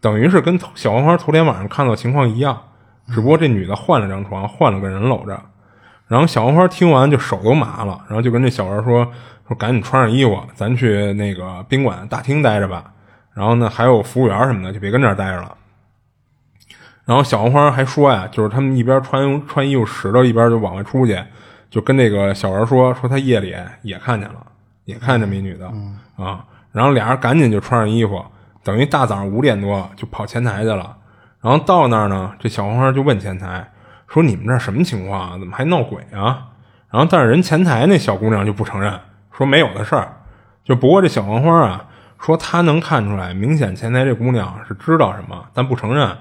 [0.00, 2.56] 等于是跟小黄花头天晚上看到情况一样，
[3.08, 5.36] 只不过这女的换了张床，换了个人搂着。”
[6.06, 9.04] 然后小黄花听完就手都麻了，然后就跟这小文说
[9.48, 12.92] ：“说赶紧穿上衣服，咱去那个宾馆大厅待着吧。
[13.34, 15.56] 然后呢，还有服务员什么的，就别跟这儿待着了。”
[17.04, 21.18] 然后小黄花还说呀，就是他们一边穿穿衣服拾掇，一边就往外出去，
[21.68, 24.36] 就跟那个小文说：“说他夜里也看见了，
[24.84, 25.66] 也看见美女的
[26.16, 28.24] 啊。”然后俩人赶紧就穿上衣服，
[28.62, 30.96] 等于大早上五点多就跑前台去了。
[31.40, 33.68] 然后到那儿呢，这小黄花就问前台。
[34.06, 35.38] 说你们这什么情况啊？
[35.38, 36.48] 怎么还闹鬼啊？
[36.90, 38.92] 然后但是人前台那小姑娘就不承认，
[39.34, 40.12] 说没有的事儿。
[40.62, 41.84] 就不过这小黄花啊，
[42.20, 46.14] 说她能看出来，明显前台这姑娘是知道什么，但不承认，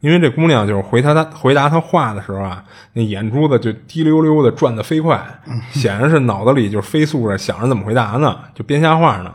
[0.00, 5.22] 因为这姑娘就是回答他回答他话的时候啊，那眼珠子就滴溜溜的转的飞快，
[5.70, 9.34] 显然是脑子里就飞速着想着怎么回答呢，就编瞎话呢。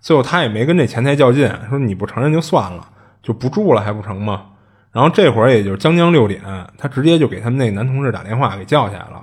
[0.00, 2.88] 最后他也没跟这前台较劲，说你不承认就算了，
[3.22, 4.46] 就不住了还不成吗？
[4.92, 6.42] 然后这会儿也就是将将六点，
[6.78, 9.22] 他直接就给他们那男同事打电话给叫起来了，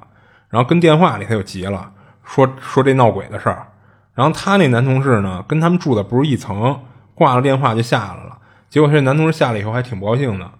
[0.49, 1.91] 然后跟电话里他就急了，
[2.23, 3.65] 说说这闹鬼的事儿。
[4.13, 6.79] 然后他那男同事呢，跟他们住的不是一层，
[7.15, 8.37] 挂了电话就下来了。
[8.69, 10.51] 结果这男同事下来以后还挺不高兴的，说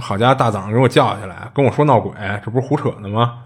[0.00, 2.12] 好家伙，大早上给我叫起来跟我说闹鬼，
[2.44, 3.38] 这不是胡扯呢吗？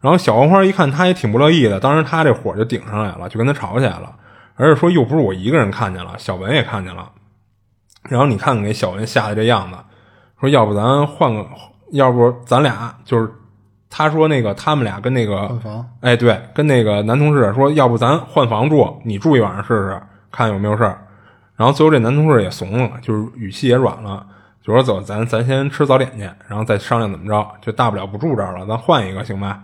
[0.00, 4.14] 然后小黄花一看他也挺不乐意的，当时他这火就顶上来了，就跟他吵起来了，
[4.54, 7.10] 而且说又不是我一个人看见了，小文也看见了。
[8.08, 9.76] 然后你看看给小文吓得这样子。
[10.40, 11.44] 说要不咱换个，
[11.90, 13.28] 要不咱俩就是，
[13.90, 21.04] 他说那个他们俩跟那个换房，哎对，跟那个男同事说，要不咱换房住，你住一晚上试试，看有没有事儿。
[21.56, 24.24] 然后最后这男同事也怂了，就是语气也软了，
[24.68, 29.62] 就说走，咱咱先吃早点去，然后再商量怎么着，就大不了不住这儿了，咱换一个行吧？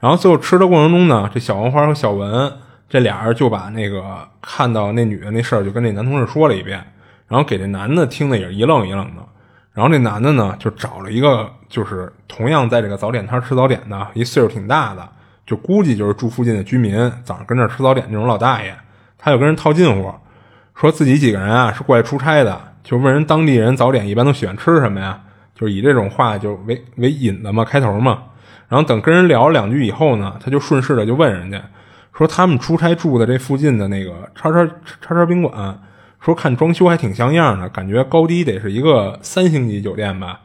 [0.00, 2.50] 然后最后吃的过程中呢，这小黄花和小文
[2.88, 6.82] 这俩人就把那个看到那女的那事儿就跟那男同事说了一遍，
[7.28, 9.22] 然后给这男的听的也是一愣一愣的。
[9.74, 15.06] 然后这男的呢，就找了一个，就是同样在这个早点摊吃早点的一岁数挺大的，
[15.44, 18.74] 就估计就是住附近的居民，早上跟这吃早点那种老大爷，
[19.18, 20.10] 他就跟人套近乎，
[20.74, 25.20] 说自己几个人啊是过来出差的，就问人当地人早点一般都喜欢吃什么呀，
[25.54, 28.22] 就是以这种话就为为引子嘛，开头嘛。
[28.68, 31.62] 然后等跟人聊了两句以后呢，他就顺势的就问人家
[32.16, 34.66] 说，他们出差住的这附近的那个叉叉
[35.00, 35.78] 叉叉宾馆，
[36.20, 40.40] 说看装修还挺像样的，感觉高低得是一个三星级酒店吧。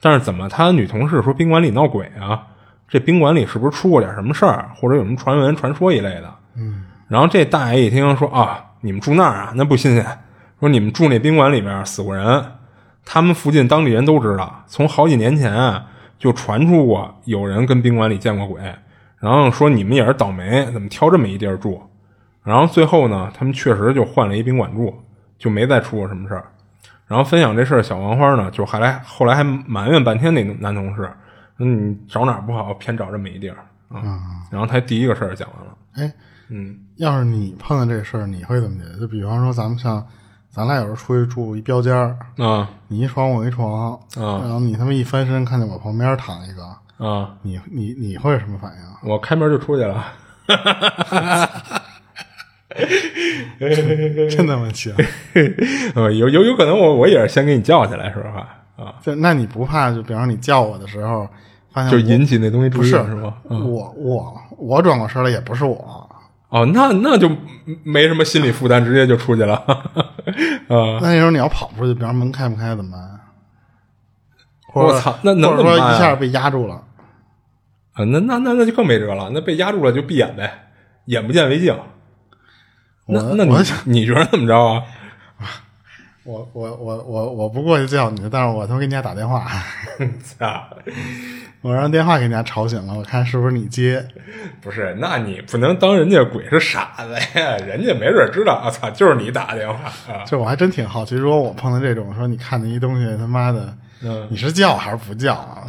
[0.00, 2.42] 但是怎么他女同事说宾馆里闹鬼啊？
[2.88, 6.34] 这宾馆里是不是出过点什么事儿，或者有什么传闻传说一类的？
[6.56, 6.84] 嗯。
[7.08, 10.06] 然后这大爷一听说啊，你们住那儿啊，那不新鲜。
[10.62, 12.44] 说你们住那宾馆里面死过人，
[13.04, 15.84] 他们附近当地人都知道，从好几年前啊
[16.20, 18.62] 就传出过有人跟宾馆里见过鬼，
[19.18, 21.82] 然后说你们也是倒霉，怎么挑这么一地儿住？
[22.44, 24.94] 然后最后呢，他们确实就换了一宾馆住，
[25.36, 26.44] 就没再出过什么事儿。
[27.08, 31.10] 然后分享这事儿，小黄花呢就还来后来还埋怨半天那男同事，
[31.58, 33.56] 说你找哪儿不好，偏找这么一地儿
[33.88, 34.00] 啊。
[34.48, 36.14] 然后他第一个事儿讲完了，哎，
[36.50, 39.00] 嗯，要是你碰到这事儿，你会怎么解决？
[39.00, 40.06] 就比方说，咱们像
[40.54, 46.62] 咱俩有时候出去住一标间儿，啊你一床我一床，啊然后你他妈一翻身看见我旁边躺一个，
[47.08, 48.82] 啊，你你你会有什么反应？
[49.10, 50.04] 我开门就出去了。
[54.30, 54.94] 真他妈行！
[55.94, 58.40] 呃，有有有可能我我也是先给你叫起来，说实话
[58.76, 59.90] 啊，就那你不怕？
[59.90, 61.26] 就比方你叫我的时候，
[61.72, 63.34] 发现就引起那东西注意了是吗？
[63.48, 66.01] 嗯我我我转过身来也不是我，
[66.52, 67.30] 哦，那那就
[67.82, 69.54] 没什么心理负担，直接就出去了。
[70.68, 73.20] 啊，那时候你要跑出去，比方门开不开怎么办？
[74.74, 76.74] 我操那能怎么办呀一下被压住了，
[77.94, 80.68] 啊，那那那那就更没辙了，那被压住了就闭眼呗，
[81.06, 81.74] 眼不见为净。
[83.06, 84.82] 那我那你我你觉得怎么着啊？
[86.24, 89.40] 我我我我我不过去叫你，但是我他妈给你家打电话，
[90.38, 90.68] 啊，
[91.62, 94.04] 我让电话给人家吵醒了，我看是不是你接。
[94.60, 100.24] 不是，那你不能当人家鬼是傻子呀， 人家没准知道，我、操，就是你打的电话啊。
[100.26, 105.62] 这我还真挺好奇，如果我碰到这种说你看见一东西他妈的，嗯你是叫还是不叫啊？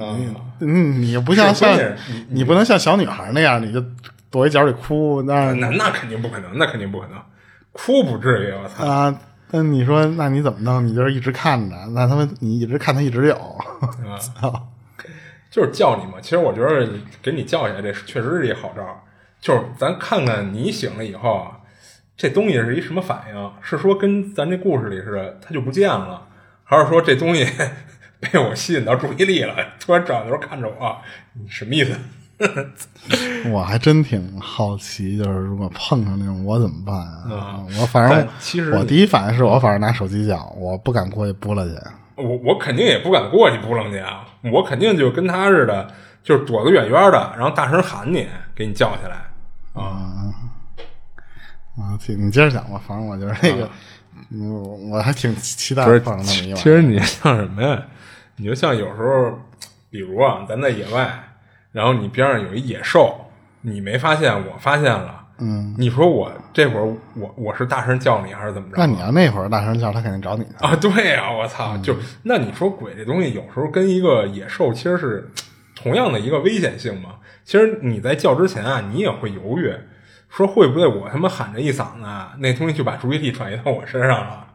[0.59, 3.83] 嗯你不像像你你不能像小女孩那样，你就
[4.31, 7.19] 躲一角里哭，那那那肯定不可能，那肯定不可能，
[7.71, 8.83] 哭不至于，我操。
[8.87, 9.15] 啊，
[9.51, 10.83] 那你说那你怎么弄？
[10.85, 13.35] 你就是一直看着，那他妈你一直看他一直有，
[15.53, 16.17] 就是叫你嘛。
[16.19, 16.89] 其实我觉得
[17.21, 18.95] 给你叫起来，这确实是一好招儿。
[19.39, 21.59] 就是咱看看你醒了以后啊，
[22.17, 23.51] 这东西是一什么反应？
[23.61, 26.25] 是说跟咱这故事里似的，它就不见了，
[26.63, 27.45] 还是说这东西
[28.19, 30.97] 被我吸引到注意力了，突然转头看着我，
[31.33, 31.95] 你什么意思？
[33.51, 37.29] 我还真挺好奇，就是如果碰上那种我怎么办啊？
[37.29, 41.75] 啊我反正其实我第一反应是我反正拿手机叫，我不敢过去拨了去。
[42.15, 49.15] 我我肯定也不敢过去扑棱去啊，我肯定就跟他似的，就是躲得远远的，然后大声喊你，给你叫起来
[49.73, 50.33] 啊。
[51.75, 53.67] 啊，挺你接着讲吧，反正我觉得那个，
[54.31, 56.63] 嗯，我还挺期待不是，碰上那么一其。
[56.63, 57.83] 实你像什么呀？
[58.35, 59.39] 你就像有时候，
[59.89, 61.11] 比如啊，咱在野外，
[61.71, 63.25] 然后你边上有一野兽，
[63.61, 65.22] 你没发现，我发现了。
[65.45, 68.75] 嗯，你说我这会儿我我是大声叫你还是怎么着？
[68.77, 70.65] 那你要那会儿大声叫，他肯定找你的。
[70.65, 71.77] 啊，对呀、我操！
[71.79, 75.29] 就那你说鬼这东西有时候跟一个野兽其实是
[75.75, 77.15] 同样的一个危险性嘛。
[77.43, 79.73] 其实你在叫之前啊，你也会犹豫，
[80.29, 84.47] 说会不会我他妈喊着一嗓子啊，那东西就把注意力转移到我身上了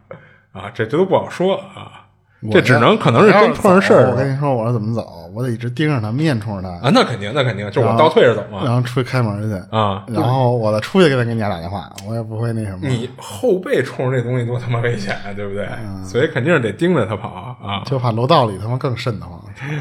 [0.53, 0.71] 啊？
[0.73, 1.98] 这这都不好说啊。
[2.41, 6.91] 我这只能可能是要跟碰上事儿了我跟你说，我是怎么走，我得一直盯着他，面冲着他，啊。
[6.95, 9.77] 那肯定，那肯定，就是我倒退着走嘛然后出去开门去。
[9.77, 10.05] 啊。
[10.07, 12.87] 然后我再出去给他给你俩打电话，我也不会那什么。
[12.87, 15.69] 你后背冲着这东西多他妈危险啊，对不对？
[16.05, 17.83] 所以肯定是得盯着他跑啊。
[17.85, 19.41] 就怕楼道里他妈更瘆得慌，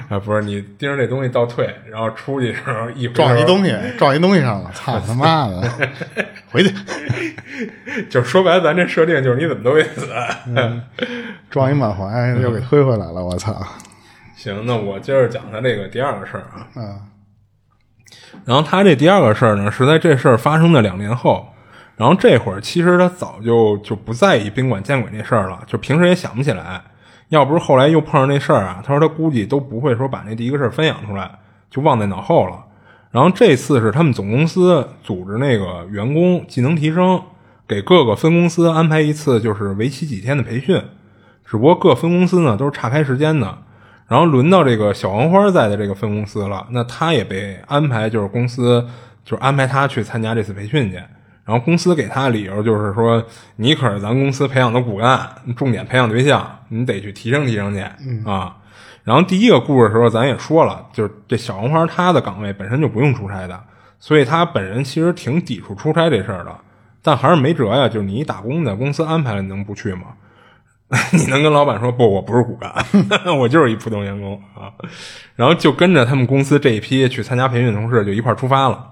[0.09, 5.61] 啊，不是你盯着这东西倒退，然后出去的时候一撞一东西，撞一东西上了，操他妈的，
[6.51, 6.73] 回去
[8.09, 10.07] 就说白了，咱这设定就是你怎么都得死。
[11.57, 13.51] 撞一满怀又给推回来了，我操！
[14.35, 16.67] 行，那我接着讲他这个第二个事儿啊。
[16.75, 16.99] 嗯
[18.45, 21.47] 然后他这第二个事儿呢，是在这事儿发生的两年后。
[21.95, 26.79] 然后这会儿其实他早就就不在意宾馆见鬼那事儿了，就平时也想不起来。
[27.29, 31.39] 要不是后来又碰上那事儿啊，他说他估计都不会说把那第一个事儿分享出来，
[31.71, 32.63] 就忘在脑后了。
[33.09, 37.19] 然后这次是他们总公司组织那个员工技能提升，
[37.67, 40.79] 给各个分公司安排一次就是为期几天的培训。
[41.49, 43.57] 只不过各分公司呢都是岔开时间的，
[44.07, 48.85] 然后轮到这个小黄花在的这个分公司了，那他也被安排就是公司
[49.23, 51.01] 就是安排他去参加这次培训去。
[51.45, 53.23] 然后公司给他的理由就是说，
[53.55, 57.79] 你可是咱公司培养的骨干，重点培养对象，你得去提升提升去、
[58.25, 58.57] 啊。
[59.05, 63.57] 然后第一个故事的时候，咱也说了，就是这小黄花他的岗位本身就不用出差的，
[63.97, 66.53] 所以他本人其实挺抵触出差这事儿的，
[67.01, 70.07] 但还是没辙呀，就是你一打工的，公司安排了，你能不去吗？
[71.11, 72.73] 你能跟老板说不，我不是骨干，
[73.37, 74.71] 我就是一普通员工啊。
[75.35, 78.91] 然后就跟着他们公司这一批去参加培训的同事就一块儿出发了。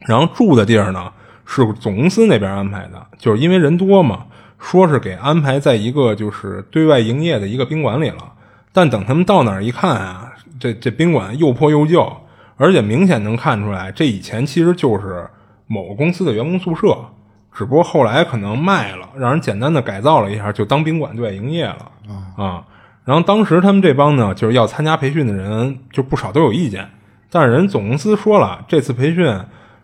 [0.00, 1.10] 然后住的地儿呢
[1.46, 4.26] 是总公司那边安排的，就是因为人多嘛，
[4.58, 8.34] 说是给安排在一个就是对外营业的一个宾馆里了。
[8.72, 12.06] 但等他们到那儿一看啊，这这宾馆又破又旧，
[12.58, 15.26] 而且明显能看出来，这以前其实就是
[15.66, 16.96] 某个公司的员工宿舍，
[17.52, 21.90] 只不过后来可能卖了，让人简单的改造了一下，就当宾馆对外营业了
[22.36, 22.64] 啊。
[23.04, 26.88] 然后当时他们这帮呢，就是要参加培训的人，就不少都有意见，
[27.30, 29.26] 但是人总公司说了，这次培训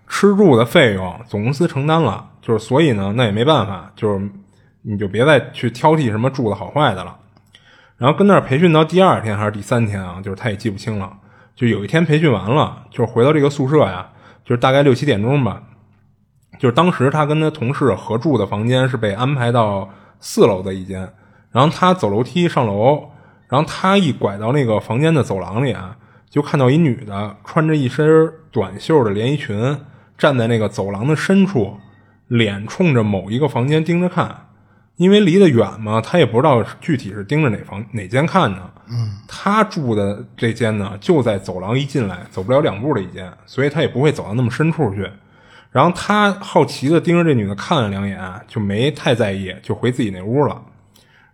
[0.07, 4.31] 吃住的费用总公司承担了，就是所以呢，那也没办法，就是
[4.83, 7.17] 你就别再去挑剔什么住的好坏的了。
[7.97, 11.11] 然后跟那儿培训到第二天还是第三天啊，就是他也记不清了。
[11.57, 14.07] 就有一天培训完了，就是回到这个宿舍呀，
[14.45, 15.63] 就是大概六七点钟吧。
[16.59, 19.89] 就是当时他跟他同事合住的房间是被安排到
[20.21, 21.09] 四楼的一间，
[21.51, 23.11] 然后他走楼梯上楼，
[23.49, 25.97] 然后他一拐到那个房间的走廊里啊，
[26.29, 29.79] 就看到一女的穿着一身短袖的连衣裙，
[30.17, 31.79] 站在那个走廊的深处，
[32.29, 34.41] 脸冲着某一个房间盯着看。
[34.97, 38.71] 因为离得远嘛，他也不知道具体是盯着哪房哪间看呢。
[38.89, 45.11] 嗯，他住的这间呢，就在走廊一进来走不了两步的一间，所以他也不会走到那么深处去。
[45.75, 48.17] 然后他好奇的盯着这女的看了两眼，
[48.47, 50.63] 就没太在意，就回自己那屋了。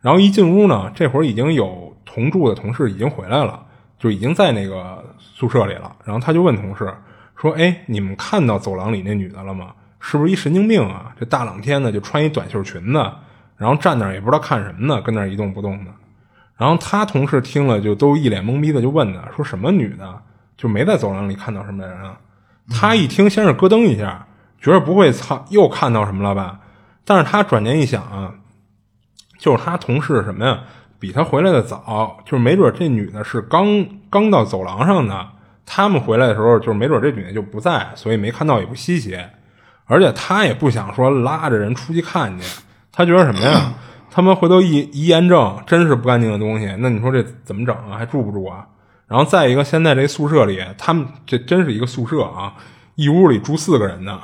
[0.00, 3.62] 然后一进屋呢，这会儿已经有同住的同事已经回来了，
[3.98, 5.94] 就已经在那个宿舍里了。
[6.06, 6.90] 然后他就问同事
[7.36, 9.74] 说：“哎，你们看到走廊里那女的了吗？
[10.00, 11.12] 是不是一神经病啊？
[11.20, 13.12] 这大冷天的就穿一短袖裙子。”
[13.58, 15.90] 然后站那儿也不知道看什么呢，跟那儿一动不动的。
[16.56, 20.22] 然后他同事听了就都一脸懵逼的，就问他说：“什么女的？
[20.56, 22.18] 就没在走廊里看到什么人啊？”
[22.72, 24.26] 他一听，先是咯噔一下，
[24.60, 26.60] 觉得不会操又看到什么了吧？
[27.04, 28.34] 但是他转念一想啊，
[29.38, 30.60] 就是他同事什么呀，
[30.98, 35.28] 比他回来的早，就是没准这女的是刚刚到走廊上的，
[35.64, 39.18] 他们回来的时候，就是没准这女的就不在，所以没看到也不稀奇。
[39.86, 42.62] 而且他也不想说拉着人出去看去。
[42.92, 43.72] 他觉得什么呀？
[44.10, 46.72] 他们回头一一验证，真是不干净的东西。
[46.78, 47.96] 那你说这怎么整啊？
[47.96, 48.66] 还住不住啊？
[49.08, 52.54] 然后再一个，现在这宿舍里，他们这真是一个宿舍啊，
[52.94, 54.20] 一屋里住四个人呢。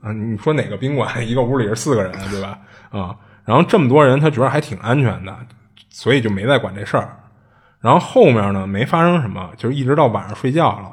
[0.00, 2.58] 啊，你说哪个宾馆一个屋里是四个人，对吧？
[2.90, 5.36] 啊，然后这么多人，他觉得还挺安全的，
[5.88, 7.16] 所以就没再管这事儿。
[7.80, 10.90] 然后后面呢，没发生什么，就一直到晚上睡觉了，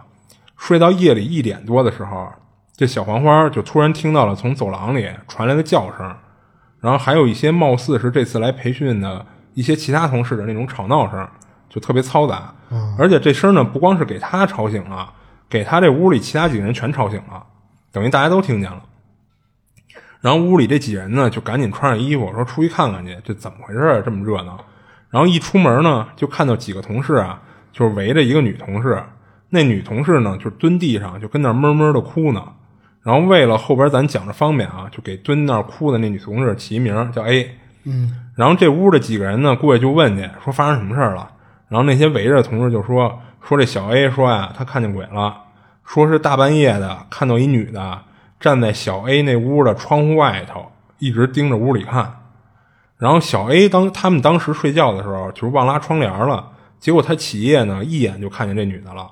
[0.58, 2.30] 睡到夜里一点多的时候，
[2.76, 6.16] 这小黄花就突然听到了从走廊里传来的叫声。
[6.80, 11.28] 然后还有一些貌似是这次来培训的一些其他同事的那种吵闹声，
[11.70, 12.54] 就特别嘈杂。
[12.98, 15.12] 而且这声呢，不光是给他吵醒了，
[15.50, 17.44] 给他这屋里其他几个人全吵醒了，
[17.92, 18.82] 等于大家都听见了。
[20.22, 24.02] 然后屋里这几人呢，就赶紧穿上衣服，说出去看看去，这怎么回事啊？
[24.04, 24.60] 这么热闹。
[25.10, 27.40] 然后一出门呢，就看到几个同事啊，
[27.72, 29.02] 就是围着一个女同事，
[29.50, 32.44] 那女同事呢，就蹲地上，就跟那闷闷的哭呢。
[33.04, 37.52] 然后为了后边咱讲着方便啊，就给蹲那儿哭的那女同事起名叫 A。
[37.86, 38.12] 嗯。
[38.36, 41.30] 然后这屋的几个人呢，过去就问去，说发生什么事了。
[41.70, 45.34] 然后那些围着的同事就说，说这小 A 说呀，他看见鬼了，
[45.86, 48.00] 说是大半夜的看到一女的
[48.40, 52.22] 站在小 A 那屋的窗户外头，一直盯着屋里看。
[52.98, 59.10] 然后小 A 当他们当时睡觉的时候，就是忘拉窗帘了，结果他起夜呢，一眼就看见这女的了。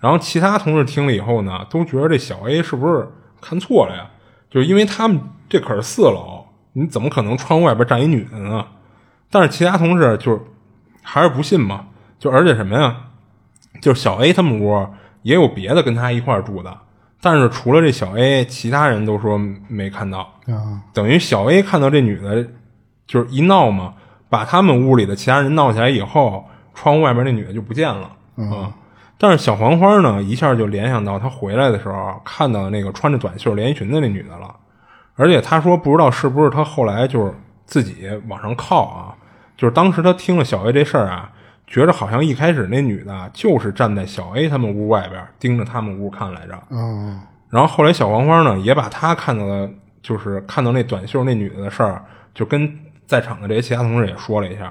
[0.00, 3.08] 然后其他同事听了以后呢，都觉得这小 A 是不是？
[3.40, 4.08] 看错了呀，
[4.48, 8.64] 就是因为他们这可是四楼，你怎么可能窗户外边站一女的呢？
[9.30, 10.40] 但是其他同事就是
[11.02, 11.86] 还是不信嘛，
[12.20, 12.96] 就而且什么呀，
[13.80, 14.86] 就是小 A 他们屋
[15.22, 16.78] 也有别的跟他一块住的，
[17.22, 20.28] 但是除了这小 A，其他人都说没看到。
[20.92, 22.44] 等于小 A 看到这女的，
[23.06, 23.94] 就是一闹嘛，
[24.28, 26.44] 把他们屋里的其他人闹起来以后，
[26.74, 28.74] 窗户外边那女的就不见了啊。
[29.16, 34.52] 但是小黄花呢，一下就联想到他回来的时候看到那个穿着短袖连衣裙的那女的了，
[35.14, 37.32] 而且他说不知道是不是他后来就是
[37.64, 39.14] 自己往上靠啊，
[39.56, 41.30] 就是当时他听了小 A 这事儿啊，
[41.72, 46.62] 觉着好像一开始那女的就是站在小 A 他们屋外边盯着他们屋看来着。
[46.68, 47.18] 嗯，
[47.48, 49.70] 然后后来小黄花呢也把她看到的，
[50.02, 52.04] 就是看到那短袖那女的的事儿，
[52.34, 54.70] 就跟在场的这些其他同事也说了一下，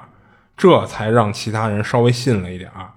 [0.56, 2.91] 这才让其他人稍微信了一点儿。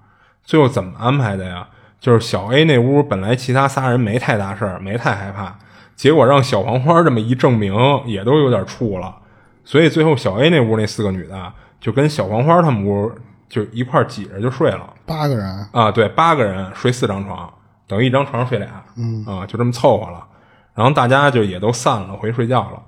[0.44, 1.66] 最后怎么安排的呀？
[1.98, 5.56] 就是小 A 那屋本来其他仨人没太大事儿，没太害怕，
[5.96, 7.74] 结果让小黄花这么一证明，
[8.04, 9.16] 也都有点怵了。
[9.64, 13.10] 所以最后小 A 那屋那四个女的就跟小黄花他们屋
[13.48, 14.92] 就一块挤着就睡了。
[15.06, 17.52] 八个人啊，对，八个人睡四张床，
[17.86, 18.84] 等于一张床上睡俩。
[18.96, 20.26] 嗯啊，就这么凑合了。
[20.74, 22.82] 然后大家就也都散了，回去睡觉了。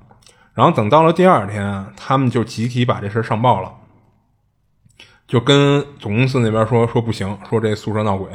[0.54, 3.72] 然后等到了第二天，他们就集体把这事上报了。
[5.28, 8.28] 就跟总公司那边说说不行，说这宿舍闹鬼，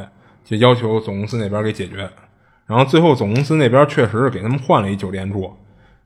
[0.43, 2.09] 就要求总公司那边给解决。
[2.65, 5.53] 然后最后总公司那边确实是给他们换了一酒店住。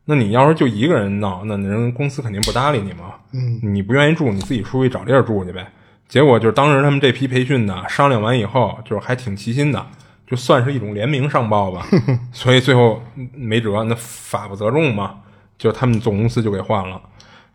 [0.06, 3.16] 那你要是就一个人闹，那人公司肯定不搭理你嘛。
[3.34, 5.68] 嗯，你不愿意住，你自己出去找地儿住去呗。
[6.08, 9.86] 结果就是当时他们这批培训的商量完以后，就是还挺齐心的，
[10.28, 11.86] 就算是一种联名上报吧。
[12.32, 13.02] 所以最后
[13.34, 15.16] 没辙，那法不责众嘛，
[15.58, 17.02] 就他们总公司就给换了。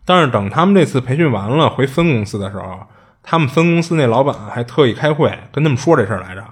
[0.03, 2.79] 但是等他们这次培训完了回分公司的时候，
[3.23, 6.43] 他们分公司那老板还特意开会跟他们说这事儿来着，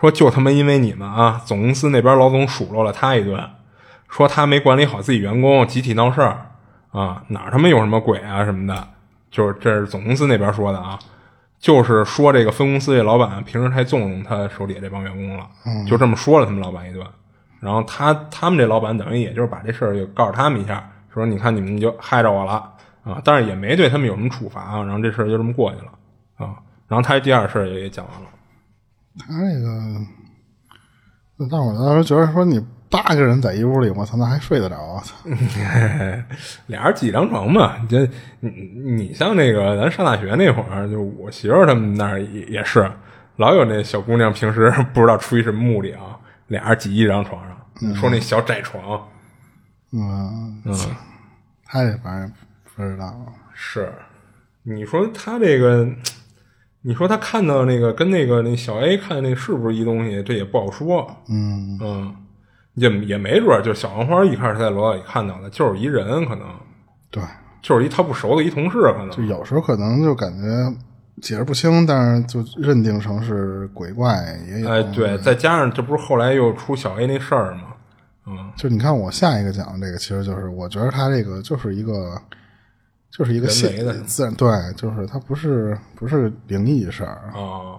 [0.00, 3.42] 说就他妈因为你们啊，总公司那边老总数落了他一顿。
[4.08, 6.46] 说他没管理好自己员工，集体闹事儿
[6.92, 8.88] 啊，哪儿他妈有什么鬼啊什么的，
[9.28, 10.96] 就是这是总公司那边说的啊，
[11.64, 15.48] 就是说这个分公司这老板平时太纵容他手底下这帮员工了，
[15.88, 17.02] 就这么说了他们老板一顿，
[17.58, 22.70] 然后他他们这老板等于也就是把这事儿就告诉他们一下，说你看你们就害着我了
[23.02, 25.92] 啊，但是也没对他们有什么处罚啊，然后这事儿就这么过去了
[26.36, 28.28] 啊，然后他第二事儿也也讲完了，
[29.18, 30.06] 他那个，
[31.38, 32.62] 那但我当时觉得说你。
[32.90, 34.76] 八个人在一屋里，我操，那还睡得着？
[34.80, 35.14] 我操，
[36.68, 37.76] 俩人挤张床嘛。
[37.88, 38.08] 这
[38.40, 42.88] 你你像那个咱上大学那会儿，就我媳妇他们那儿也也是，
[43.36, 46.16] 老有那小姑娘平时不知道出于什么目的啊，
[46.46, 49.02] 俩人挤一张床上，说那小窄床。
[49.92, 50.74] 嗯嗯，
[51.64, 52.32] 他这反正
[52.76, 53.12] 不知道。
[53.54, 53.92] 是，
[54.62, 55.88] 你说他这个，
[56.82, 60.22] 你说他看到那个跟那个那小 A 看的那是不是一东西？
[60.22, 61.16] 这也不好说。
[61.28, 62.16] 嗯嗯。
[62.74, 66.46] 也也没准儿，就是小黄花一开始在楼道里看到的，就是一人，可能
[67.10, 67.22] 对，
[67.62, 70.76] 就是一他不熟的一同事，可能就有时候可能就感觉
[71.22, 74.16] 解释不清，但是就认定成是鬼怪
[74.48, 74.68] 也有。
[74.68, 77.62] 哎，对，再加上这不是后来又出小 A 那事儿吗？
[78.26, 82.20] 嗯，就你看我下一个讲的这个，其实就是我觉得他这个就是一个
[83.10, 87.78] 就是一个现的自然，对，就是他不是不是灵异事儿啊。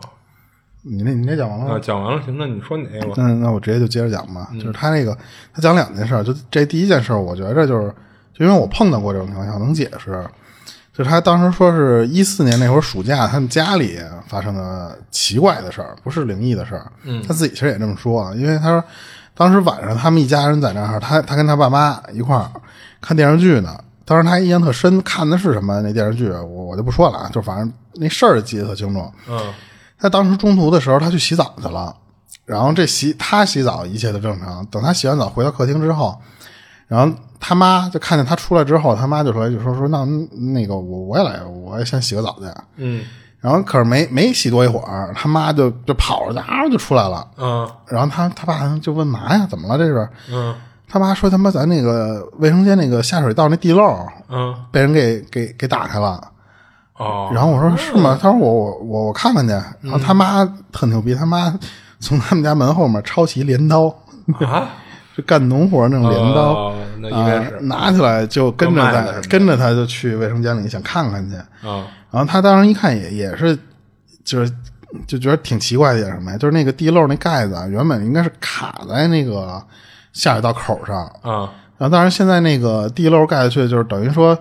[0.87, 1.79] 你那你那讲完了啊？
[1.81, 3.13] 讲完了，行，那你说哪个？
[3.17, 4.49] 那那我直接就接着讲吧。
[4.53, 5.17] 就是他那个，
[5.51, 7.93] 他讲两件事，就这第一件事，我觉着就是，
[8.33, 10.23] 就因为我碰到过这种情况，下，能解释。
[10.93, 16.89] 就是他当时说是一四年那会儿暑假，他们家里发生的奇怪的事儿，不是灵异的事儿。
[17.03, 18.81] 嗯，他自己其实也这么说啊，因为他说
[19.33, 22.49] 当时晚上他们一家人在那儿，他他跟他爸妈一块儿
[23.01, 23.77] 看电视剧呢。
[24.05, 29.11] 当时他印象特深，看的是什么那电视剧，我我就不说了啊，就反正那事儿记得特清楚。
[29.27, 29.37] 嗯。
[29.99, 31.95] 他当时中途的时候，他去洗澡去了，
[32.45, 34.65] 然后这洗他洗澡一切都正常。
[34.67, 36.17] 等他洗完澡回到客厅之后，
[36.87, 40.05] 然后他妈就看见他出来之后，他妈就出来就说说那
[40.53, 42.45] 那个我我也来，我也先洗个澡去。
[42.75, 43.03] 嗯，
[43.39, 47.27] 然后可是没没洗多一会儿，他妈就就跑着啊就出来了。
[47.37, 50.09] 嗯，然后他他爸就问嘛呀，怎么了这是？
[50.31, 50.53] 嗯，
[50.87, 53.97] 他妈说他妈咱那个卫生间那个下水道那地漏，
[54.29, 56.31] 嗯，被人给给给打开了。
[56.97, 58.17] 哦，然后我说是吗？
[58.21, 59.51] 他说我我我我看看去。
[59.81, 61.53] 然后他妈特牛逼，他妈
[61.99, 63.87] 从他们家门后面抄起镰刀
[64.39, 64.69] 啊，
[65.15, 71.35] 就干农活那种镰刀，那应该是拿起来就跟着他，跟着他就去卫生间里想看看去。
[71.67, 73.57] 啊，然后他当时一看也也是，
[74.23, 74.53] 就是
[75.05, 76.37] 就觉得挺奇怪的，点什么呀？
[76.37, 79.61] 就是那个地漏那盖子啊原本应该是卡在那个
[80.13, 84.37] 下水道口上啊，然后当然现在那个地漏盖下去就是等于说。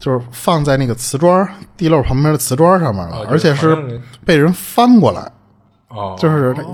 [0.00, 1.46] 就是放在那个瓷砖
[1.76, 5.30] 地漏旁边的瓷砖上面了，而且是被人翻过来。
[5.88, 6.64] 哦，就是它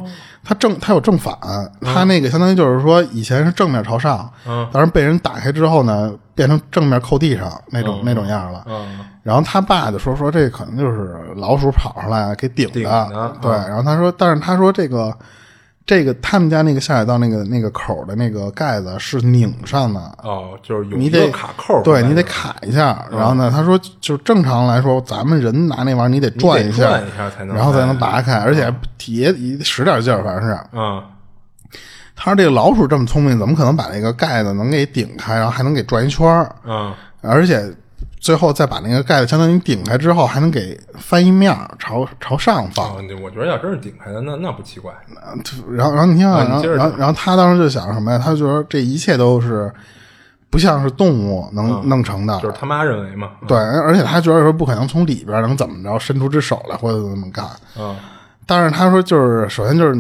[0.44, 1.36] 它正它有正反，
[1.82, 8.62] 它那个相当于就是说以前是正面朝上，嗯，但是被人打开之后呢，变成正面扣地上那种那种样了。
[8.66, 13.50] 嗯，然后他爸就说说这可能就是老鼠跑上来给顶的，对。
[13.50, 15.12] 然后他说，但是他说这个。
[15.86, 23.06] 这个他们家那个下水道那个那个口的那个盖子是拧上的哦，就是有你得卡扣，对你得卡一下。
[23.10, 28.62] 然后呢，他说就正常来说，咱们人拿那玩意儿你得转一下，一下才能，然后才能拔开，而且
[29.06, 30.58] 也也使点劲儿，反正是。
[30.72, 31.00] 嗯，
[32.16, 36.52] 他说这个老鼠这么聪明，怎么可能把那个盖子能给顶开，然后还能给转一圈儿？
[36.66, 37.72] 嗯，而且。
[38.18, 42.96] 最后再把那个盖子相当于顶开之后，还能给翻一面朝朝上放。
[43.22, 44.92] 我觉得要真是顶开的，那那不奇怪。
[45.70, 48.18] 然后，然后你听，然后，然后，然后他当时就想什么呀？
[48.18, 49.72] 他就说这一切都是
[50.50, 53.32] 不像是动物能弄成的，就是他妈认为嘛。
[53.46, 57.44] 对，而且他觉得说不可能从里边能怎么着伸出只手来或者怎么干。
[57.78, 57.94] 嗯，
[58.46, 59.94] 但是他说就是首先就是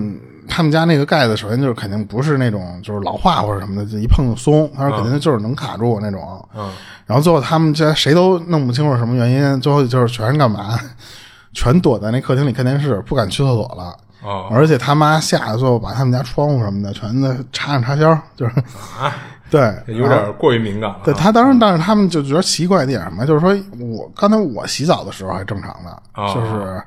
[0.48, 4.70] 他们家那个盖子，首先就是肯定不是那种就是老化或者什么的，一碰就松。
[4.76, 6.48] 他说肯定就是能卡住那种。
[6.56, 6.70] 嗯。
[7.06, 10.78] 然后最后他们家谁都弄不清楚什么原因，最后就是全是干嘛？
[11.52, 13.96] 全躲在那客厅里看电视，不敢去厕所了。
[14.22, 18.54] 哦，而且他妈吓得最后把他们家窗户什么的全都插上插销，就是
[19.48, 21.00] 对，有点过于敏感了。
[21.04, 26.82] 对他当时，但是他们就觉得奇怪一点嘛，就是说我刚才我洗澡的时候还正常的，哦就是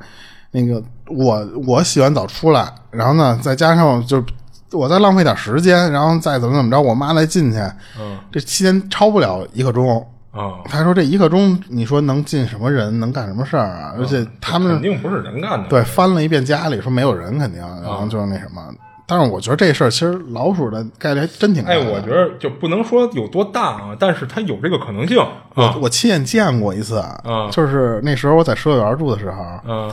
[0.51, 4.23] 那个我我洗完澡出来，然后呢再加上就是
[4.71, 7.57] 我再浪费点时间，然后再怎么怎么着，我妈再进去，
[7.99, 10.05] 嗯这期间超不了一刻钟。
[10.31, 13.95] 啊，他说这一刻钟，你说能进什么人，能干什么事儿啊？
[13.97, 15.67] 而且他们肯定不是人干的。
[15.67, 18.61] 对，翻了一遍家里，说没有人，肯定，然后就是那什么。
[19.07, 25.17] 但是我觉得这事儿其实老鼠的概率还真挺大哎，我觉得就不能说有多大啊，但是它有这个可能性
[25.55, 25.75] 啊。
[25.81, 29.91] 我亲眼见过一次，啊就是那时候我在社园住的时候，嗯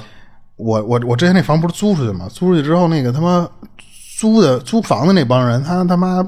[0.56, 2.26] 我我我之前那房不是租出去吗？
[2.30, 3.48] 租出去之后，那个他妈
[4.18, 6.22] 租的租房的那帮人，他他妈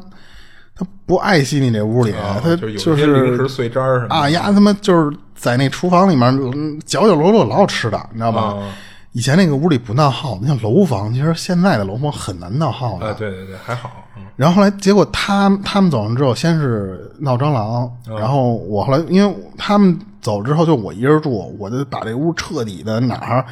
[0.75, 8.43] 他不爱惜你这屋里，啊，他就有就些零食是碎渣儿什么的啊呀，他妈就是在那厨房里面嗯角角落落老有吃的，你知道吧？
[8.43, 8.75] 啊
[9.13, 13.05] 以前那个屋里不闹耗子，你像楼房，其实现在的楼房很难闹耗子。
[13.07, 13.91] 啊，对对对，还好。
[14.17, 23.45] 嗯然后后来结果他他们走上之后，先是闹蟑螂，然后我后来因为他们走之后就我一人住，我就把这屋彻底的哪儿，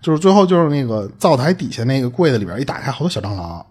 [0.00, 3.64] 就是最后就是那个灶台底下那个柜子里边一打开，好多小蟑螂。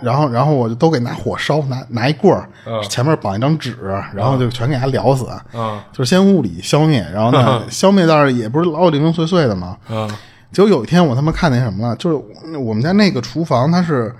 [0.00, 3.76] 然后，然后我就都给拿火烧，拿拿一棍儿，嗯前面绑一张纸，
[4.14, 5.26] 然后就全给它燎死。
[5.52, 9.76] 嗯就是先物理消灭，然后呢，消灭但是也不是老有零零碎碎的嘛。
[9.90, 10.08] 嗯
[10.52, 14.14] 结果有一天我他妈看见什么了，就是我们家那个厨房它是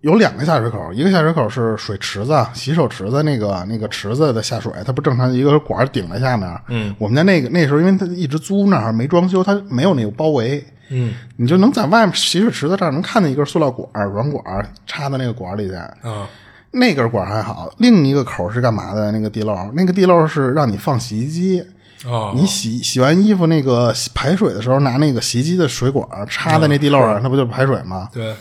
[0.00, 6.50] 有两个下水口，一个下水口是水池子、洗手池子那个那个池子的下水，它不正常一个管顶在下面。
[6.68, 10.64] 嗯，我们家那个那时候因为它一直租那儿没装修，它没有那个包围。
[10.90, 15.74] 嗯你就能在外面洗水池子这儿能看见一根塑料管儿软管儿插到那个管儿里去。
[15.74, 16.28] 啊
[16.72, 19.10] 那根管儿还好，另一个口是干嘛的？
[19.10, 21.64] 那个地漏，那个地漏是让你放洗衣机。
[22.04, 22.34] 哦！
[22.36, 28.10] 你洗洗完衣服那个排水的时候，拿那个洗衣机的水管插在那地漏上，那不就是排水吗？
[28.12, 28.34] 对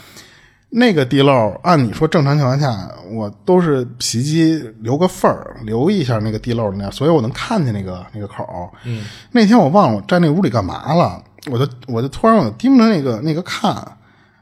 [0.71, 8.69] 那个地漏，按你说正常情况下，我都是洗衣机留个缝儿，留一下那个地漏那样，所以我能看见那个那个口。
[8.83, 13.75] 嗯，那天我忘了我在那屋里干嘛了，我就我就突然我就盯着那个那个看。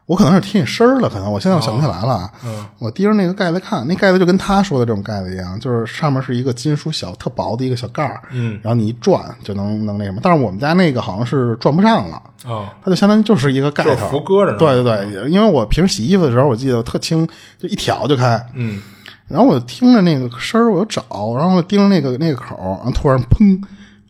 [0.05, 2.29] 我可能是听见声儿了，可能我现在我想不起来了。
[2.43, 10.19] 嗯，我盯着那个盖子看，那盖子就跟他说的这种盖子一样，就是上面是一个金属小特薄的一个小盖儿，嗯，然后你一转就能能那什么。
[10.21, 17.25] 但是我们家那个好像是转不上了，啊它就相当于就是一个盖就是头，浮搁着对对对，因为我平时洗衣服的时候，我记得特轻，
[17.57, 18.45] 就一挑就开。
[18.55, 18.81] 嗯
[19.29, 23.57] 然后我就听着那个声儿，我就找，然后盯着那个那个口儿，然后突然砰，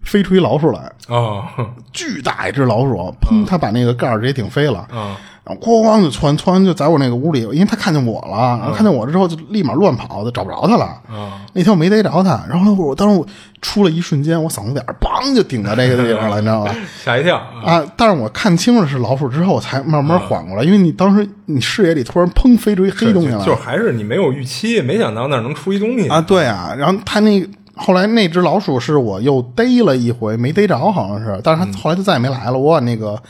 [0.04, 1.44] 飞出一老鼠来，啊
[1.92, 4.80] 巨大一只老鼠，砰，它把那个盖儿直接顶飞了。
[4.92, 10.86] 啊然后咣咣就窜窜就在我那个屋里，因为它看见我了，然后看见我之后就立马乱跑，就找不着它了。
[11.10, 13.28] 啊那天我没逮着它，然后我当时我
[13.62, 16.74] 出了一瞬间，我嗓子眼儿梆就顶到这个地方了， 你知道吧？
[17.04, 17.74] 吓一跳啊！
[17.74, 17.86] 啊！
[17.98, 27.46] 但是我看清了是老鼠之后，我才慢慢缓过来，因为你当时你视野里突然砰飞出一黑东西来，就还是你没有预期，没想到那儿能出一东西啊，对啊，然后它那
[27.76, 32.54] 后来那只老鼠是我又逮了一回，没逮着，好像是，但是它后来就再也没来了。
[32.58, 33.22] 我往那个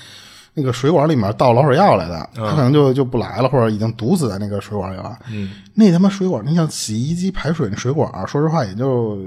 [0.54, 5.18] 那个水管里面倒老鼠药来的，它可能就就不来了，或者已经毒死在那个水管里了。
[5.32, 9.18] 嗯，那他妈水管，你像洗衣机排水那水管，说实话也就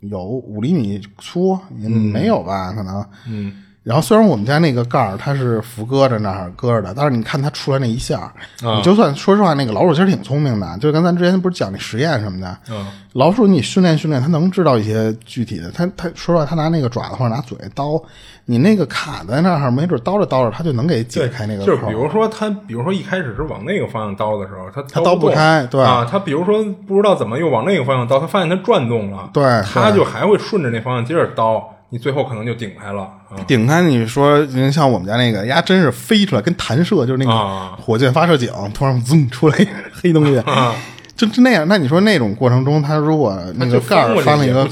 [0.00, 2.72] 有五厘米粗，也没有吧？
[2.72, 3.04] 可能。
[3.26, 3.52] 嗯。
[3.82, 15.68] 然后虽然我们家那个盖儿它是扶搁着那儿搁着的，但是你看它出来那一下儿，你就算说实话，那个老鼠其实挺聪明的，就跟咱之前不是讲那实验什么的，嗯老鼠你训练训练，它能知道一些具体的。
[15.72, 18.00] 它它说实话，它拿那个爪子或者拿嘴叨，
[18.44, 25.82] 你那个卡在那儿，没准叨着叨着，它就能给解开那个就是比如说它，比如说一开始是往那个方向叨的时候，它它叨不开对。
[25.82, 31.60] 啊，它比如说不知道怎么又往那个方向叨，它发现它转动了，对它就还会顺着那方向接着叨，
[31.90, 33.36] 你最后可能就顶开了啊。
[33.46, 40.42] 顶开，你说像我们家那个，呀，真是飞出来，跟弹射，就是那啊个火箭发射井，突然噌出来一个 黑东西，
[41.16, 41.66] 就就那样。
[41.68, 44.70] 那你说那种过程中，它如果那个盖儿翻了一个个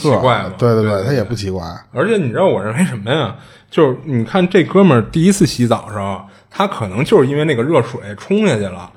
[0.59, 1.63] 对对，对对它也不奇怪。
[1.93, 3.37] 而且你知道我认为什么呀？
[3.71, 8.91] 就是你看这哥们儿第一次洗澡的时候，他可能就是因为那个热水冲下去了，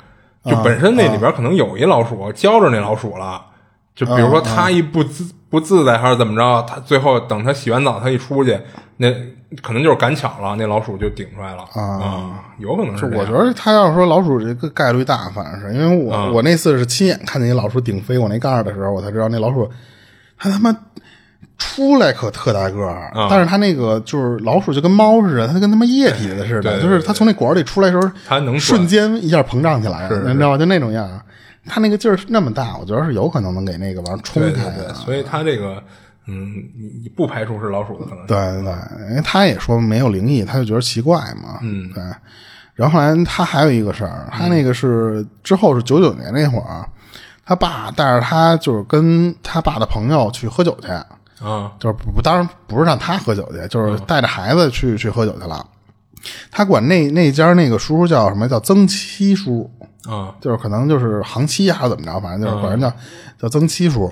[0.46, 3.42] 就本身那里边可能有一老鼠，浇着那老鼠了。
[3.94, 8.58] 就比如说他一不自不自在还是怎么着，他最后等他洗完澡，他一出去，
[8.97, 9.12] 那
[9.62, 19.70] 可能就是赶巧了，那老鼠就顶出来了啊，有可能是我觉得他要是说老鼠这个概率大，反正是因为我、嗯我那次是亲眼看见一老鼠顶飞我那盖儿的时候，我才知道那老鼠
[20.38, 20.74] 它他妈
[21.58, 30.58] 出来可特大个儿，嗯但是它那个就是老鼠就跟猫似的，它跟他妈液体的似的，对对就是它从那管儿里出来的时候，它能瞬间一下膨胀起来，你知道吗？
[30.58, 31.08] 就那种样
[31.66, 31.70] 儿。
[31.70, 34.93] 它那个劲儿那么大，我觉得是有可能能给那个玩意儿冲对对对。
[34.93, 35.82] 所以他这个
[36.28, 38.28] 嗯，你你不排除是老鼠的可能性。
[38.28, 41.59] 对对对，因为他也说没有灵异，他就觉得奇怪嘛。
[41.62, 42.03] 嗯，对。
[42.74, 46.88] 然后后来他还有一个事儿，他那个是之后是九九年那会儿，
[47.45, 50.88] 他爸带着他就是跟他爸的朋友去喝酒去，
[51.45, 55.64] 啊就是不不当然不是让他喝酒去，就是带着孩子去去喝酒去了。
[56.49, 59.70] 他管那那家那个叔叔叫什么叫曾七叔，
[60.10, 62.91] 啊就是可能就是航七还是怎么着，反正就是管人叫、
[63.39, 64.06] 叫曾七叔。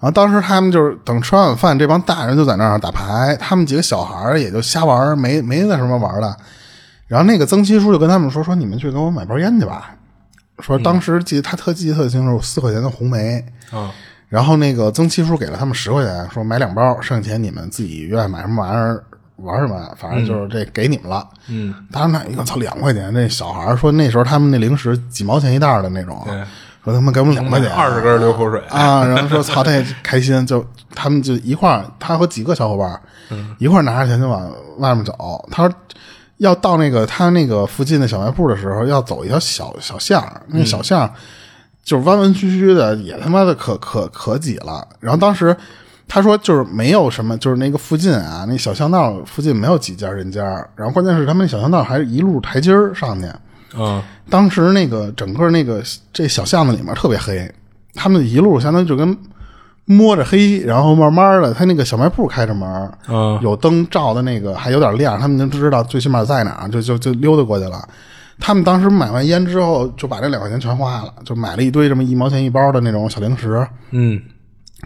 [0.00, 6.36] 后当时他们就是等吃完晚饭，这帮大人就在那儿打牌，他们几个小孩儿也就瞎玩，没没那什么玩儿的。
[7.06, 9.94] 然后那个曾七叔就跟他们说：“说你们去给我买包烟去吧。”
[10.60, 13.44] 说当时记得他特记得特清楚，四块钱的红梅。
[13.70, 13.90] 啊
[14.28, 19.04] 然后那个曾七叔给了他们十块钱，说买两包，剩下钱你们自己愿意买什么玩意儿
[19.36, 21.28] 玩什么，反正就是这给你们了。
[21.48, 26.42] 嗯，当时那一个操两块钱，那小孩说那时候他们那零食几毛钱一袋的那种，对。
[26.84, 28.60] 说他们给我们两块钱，二十根流口水。
[28.68, 33.00] 啊，然后说操，这开心，就他们就一块儿，他和几个小伙伴儿
[33.58, 35.48] 一块儿拿着钱就往外面走。
[35.48, 35.72] 他说
[36.38, 41.10] 要到那个他那个附近的小卖部的时候，要走一条小小巷儿，那小巷儿
[41.84, 44.84] 就是弯弯曲曲的，也他妈的可可可挤了。
[44.98, 45.56] 然后当时
[46.14, 50.42] 他说就是没有什么，就是那个附近啊，那小巷道附近没有几家人家，
[50.76, 53.26] 然后关键是他们那小巷道还是一路台阶儿上去。
[53.80, 55.82] 啊当时那个整个那个
[56.12, 57.50] 这小巷子里面特别黑，
[57.94, 59.16] 他们一路相当于就跟
[59.86, 67.82] 摸着黑，然后慢慢的，他那个小卖部开着门，嗯有灯照的那个还有点亮，他们就知道最起码在哪儿，就就就溜达过去了。
[68.38, 73.66] 他们当时买完烟之后，就把这两块钱全花了，就买了一堆这么一毛钱一包的那种小零食。
[73.92, 74.20] 嗯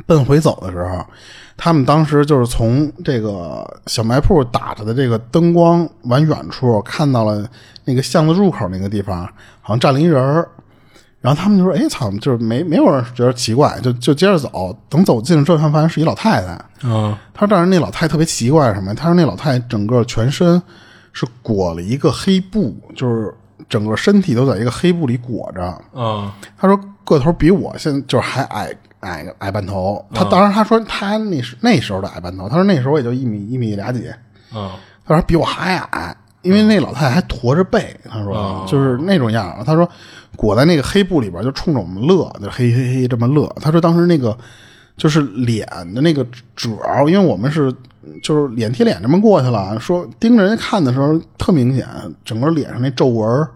[0.05, 1.05] 奔回走的时候，
[1.57, 7.49] 他们当时就是从这个小卖铺打着的这个灯光往远处看到了
[7.85, 9.25] 那个巷子入口那个地方，
[9.63, 10.49] 好像站了一人儿。
[11.19, 14.77] 然后他们就说：“哎操！”就是没没有人觉得奇怪，就就接着走。
[14.89, 16.53] 等走近了之后，他们发现是一老太太。
[16.89, 18.95] 啊他说：“但是那老太太特别奇怪什么？
[18.95, 20.63] 他说那老太太整个全身
[21.13, 23.35] 是裹了一个黑布，就是
[23.69, 25.63] 整个身体都在一个黑布里裹着。
[26.01, 28.73] 啊他说个头比我现在就是还矮
[29.07, 30.05] 矮矮半头。
[30.13, 34.11] 他当时他说他那时那时候的矮半头，他说那时候也就一米一米俩几，
[34.55, 34.71] 嗯
[35.07, 39.63] 他说比我还矮，因为那老太太还驼着背，他说、就是那种样。
[39.65, 39.89] 他说
[40.35, 43.47] 裹在那个黑布里边就冲着我们乐，就嘿嘿嘿这么乐。
[43.61, 44.37] 他说当时那个
[44.97, 46.27] 就是脸的那个
[46.57, 47.73] 褶儿，因为我们是
[48.21, 51.87] 就是脸贴脸这么过去了，说盯着人家看的时候特明显，
[52.25, 53.49] 整个脸上那皱纹儿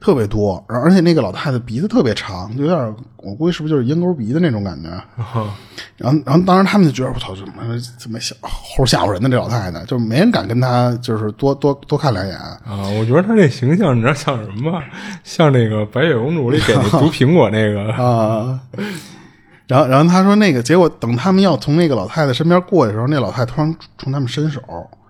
[0.00, 4.88] 特别多，然后而且那个老太太鼻子特别长，就有点我估计是不是就是鹰钩鼻的那种感觉。
[5.96, 7.54] 然后，然后当时他们就觉得我操，怎么
[7.98, 12.36] 怎么吓齁吓唬人的这老太太，就没人敢跟她就是多多多看两眼。
[12.36, 12.86] 啊！
[12.98, 14.82] 我觉得她这形象，你知道像什么吗？
[15.24, 18.60] 像那个白雪公主里给那毒苹果那个 啊。
[19.66, 24.60] 然后，然后他说那个结果，等他们要从那个老太太身边过去的时候，那老太太突然冲他们伸手，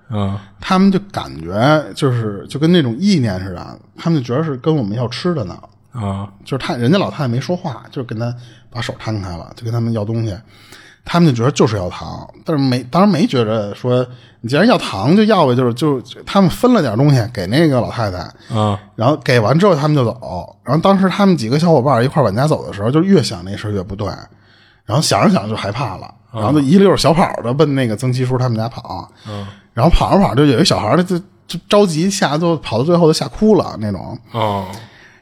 [0.09, 5.59] 啊他们就感觉就是就跟那种意念似的，他们就觉得是跟我们要吃的呢。
[5.93, 6.29] 啊。
[6.45, 8.35] 就是他人家老太太没说话，就跟他
[8.71, 10.37] 把手摊开了，就跟他们要东西，
[11.05, 14.07] 他们就觉得就是要糖，但是没当然没觉着说
[14.43, 18.19] 你既然要糖就要呗，就是就他们分了点东西给那个老太太，
[18.55, 18.79] 啊。
[18.95, 24.09] 然后给完之后他们就走，然后当时他们几个小伙伴一块儿往家走的时候，就越想那事儿越不对，
[24.87, 34.19] 然后想着想着就害怕了，然后就一溜小跑的奔那个曾七叔他们家跑，嗯然后跑着跑着就有一小孩儿就就着急吓，就跑到最后都吓哭了那种。
[34.33, 34.67] 哦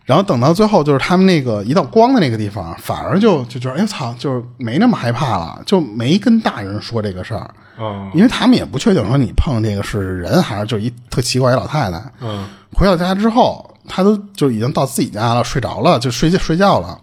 [0.06, 11.98] 然后等到最后，就是他们那个一道光的那个地方，反而就就觉得，哎操，就是没那么害怕了，就没跟大人说这个事儿，哦因为他们也不确定说你碰这个是人还是就一特奇怪一老太太。
[12.20, 17.00] 嗯回到家之后，他都就已经到自己家了，睡着了，就睡觉睡觉了。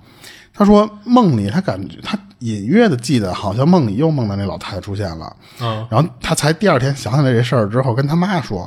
[0.53, 5.35] 他说梦里他感觉他隐约的记得，好像梦里又梦到那老太太出现了。
[5.59, 5.87] 嗯。
[5.89, 8.65] 然后他才第二天想起来这事儿之后，跟他妈说，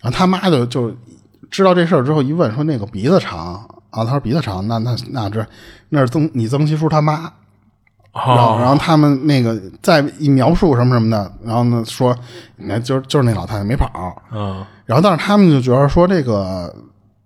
[0.00, 0.94] 然后他妈就就
[1.50, 3.54] 知道这事儿之后一问说那个鼻子长
[3.90, 5.46] 啊，他说鼻子长，那那那这
[5.88, 7.32] 那是曾你曾七叔他妈，
[8.12, 12.16] 然后然哦后他们那个再一描述什么什么的，然后呢说，
[12.56, 14.64] 你看就是就是那老太太没跑，嗯。
[14.84, 16.74] 然后但是他们就觉得说这个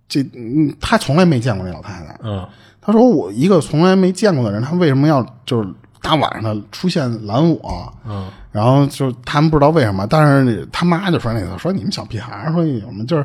[0.07, 2.47] 这嗯他从来没见过那老太太，嗯
[2.91, 5.69] 他说我一个从来没见过的人，他为什么要就是
[6.01, 7.93] 大晚上的出现拦我？
[8.07, 13.23] 嗯然后就他们不知道为什么，但是他妈就说那个说你们小屁孩儿，说我们就是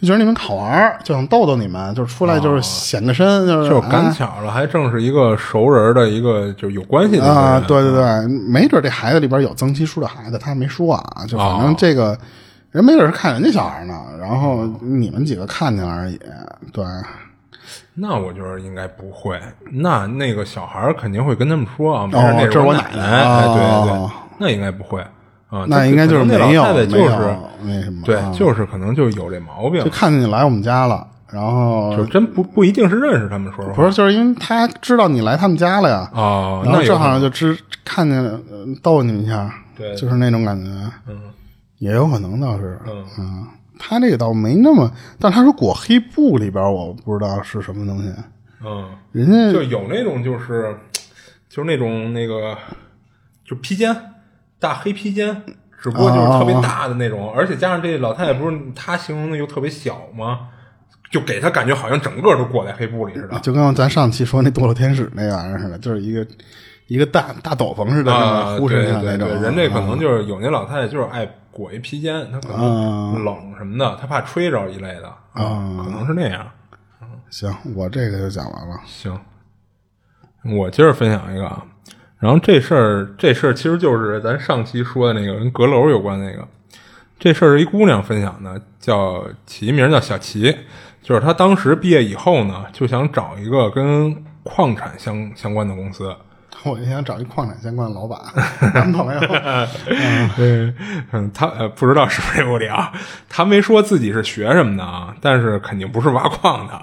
[0.00, 12.18] 就觉得你们好玩儿，就想逗逗你们，就出来就是显个身，就是就赶啊巧了，还正是一个熟人的一个就有关系啊，对对对，没准这孩子里边有曾七叔的孩子，他没说啊，就反正哦这个、
[12.72, 16.18] 人没准是看人家小孩呢，然后你们几个看见了而已，
[16.72, 16.84] 对。
[17.94, 19.40] 那我觉得应该不会。
[19.70, 25.00] 那那个小孩儿肯定会跟他们说啊，没事，哦那是我这是我奶奶对对哦对，那应该不会
[25.48, 25.64] 啊。
[25.68, 33.64] 那应该就是没有没有是那什么，对啊，就是可能就有这毛病就看见你来我们家了，然后就真不不一定是认识他们，说。
[33.74, 38.40] 不是，就是因为他知道你来他们家了呀，哦，然后正那有可能好就知看见呃
[38.82, 40.68] 逗你们一下，对就是那种感觉，
[41.08, 41.16] 嗯
[41.78, 42.78] 也有可能倒是，
[43.18, 43.46] 嗯
[43.78, 48.12] 他这个倒没那么，但他说裹黑布里边，我不知道是什么东西，
[48.64, 50.76] 嗯，人家就有那种就是
[51.48, 52.56] 就是那种那个
[53.44, 53.94] 就披肩，
[54.58, 55.42] 大黑披肩，
[55.82, 60.48] 只不过就是特别大的那种，而且加上这老太太不是她形容的又特别小吗？
[61.10, 63.38] 就给他感觉好像整个都裹在黑布里似的。
[63.38, 66.26] 就跟咱上期说那堕落天使那玩意儿似的，就是一个
[66.88, 71.24] 一个大大斗篷似的，啊，护对身上那人这可能啊就是有那老太太就是爱
[71.54, 76.44] 裹一披肩，他可能冷什么的，他怕吹着一类的啊，可能是那样。
[77.30, 78.76] 行，我这个就讲完了。
[78.84, 79.18] 行，
[80.56, 81.64] 我接着分享一个啊，
[82.18, 86.46] 然后这事儿这事儿其实就是咱上期说的那个跟阁楼有关那个，
[87.18, 90.56] 这事儿是一姑娘分享的，叫起一名叫小齐，
[91.02, 96.14] 就是她当时毕业以后呢，就想找一个跟矿产相相关的公司，
[96.70, 98.18] 我就想找一矿产相关的老板
[98.74, 99.20] 男朋友，
[100.38, 100.74] 嗯，
[101.12, 102.92] 嗯，他呃不知道是不是这屋里啊，
[103.28, 106.80] 他没说自己是学什么的啊，但是肯定不是挖矿的。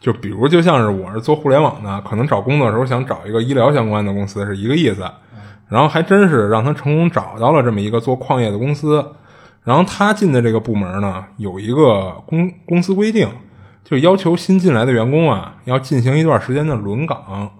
[0.00, 5.02] 就比如，就像是我是做互联网的，可能找工作的时候想找一个医疗相关的公司是一个意思，
[5.68, 9.04] 然后还真是让他成功找到了这么一个做矿业的公司。
[9.64, 13.28] 然后他进的这个部门呢，有一个公公司规定，
[13.84, 17.50] 就要求新进来的员工啊，要进行一段时间的轮岗，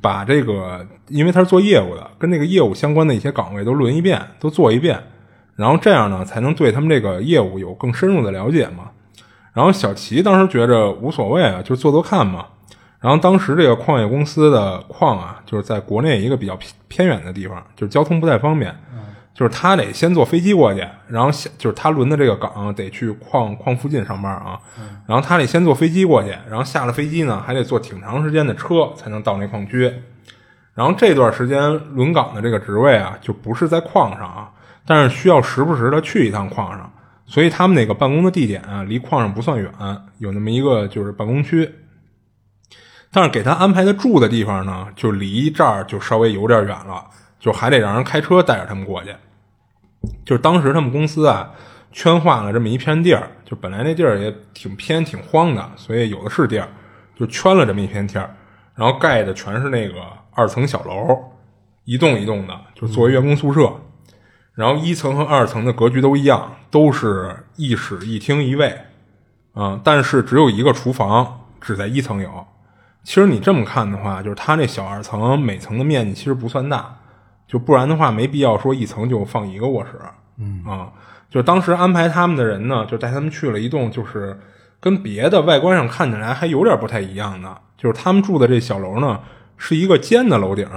[0.00, 5.02] 把这个，因为他是做业务的，跟那个业务相关的一些岗位都轮一遍，都做一遍，
[5.56, 8.90] 然后这样呢，才能对他们这个业务有更深入的了解嘛。
[9.52, 12.46] 然后小齐当时觉着无所谓啊，就做做看嘛。
[13.00, 18.74] 然后当时这个矿业公司的矿啊，就是在国内一个比较偏偏远的地方，就是交通不太方便，
[19.34, 24.58] 就是他得先坐飞机过去，然后下就是他轮的这个岗得去矿矿附近上班啊，
[25.08, 29.92] 然后他得先坐飞机过去，然后下了飞机呢，还得坐挺长时间的车才能到那矿区。
[30.72, 34.50] 然后这段时间轮岗的这个职位啊，就不是在矿上啊，
[34.86, 36.92] 但是需要时不时的去一趟矿上，
[37.26, 39.70] 所以他们那个办公的地点啊，离矿上不算远，
[40.18, 41.68] 有那么一个就是办公区。
[43.12, 47.04] 但是给他安排的住的地方呢，就离这儿就稍微有点远了，
[47.44, 49.14] 就还得让人开车带着他们过去。
[50.24, 51.50] 就是当时他们公司啊，
[51.92, 56.66] 圈划了这么一片地儿，就本来那地儿也挺偏挺荒的，所以有的是地儿，
[57.14, 58.34] 就圈了这么一片地儿，
[58.74, 61.22] 然后盖的全是那个二层小楼，
[61.84, 63.70] 一栋一栋的，就作为员工宿舍。
[64.54, 68.74] 然后一层和二层的格局都一样，都是一室一厅一卫，
[69.52, 72.46] 啊、但是只有一个厨房，只在一层有。
[73.02, 76.96] 其实你这么看的话，就是它那小二层每层的面积其实不算大，
[77.46, 79.92] 就不然的话没必要说一层就放一个卧室。
[80.38, 80.64] 嗯。
[80.66, 80.92] 啊，
[81.30, 84.38] 就当时安排他们的人呢，就带他们去了一栋就是
[84.80, 89.20] 跟别的外观上看起来还有点不太一样的，就是他们住的这小楼呢
[89.56, 90.68] 是一个尖的楼顶，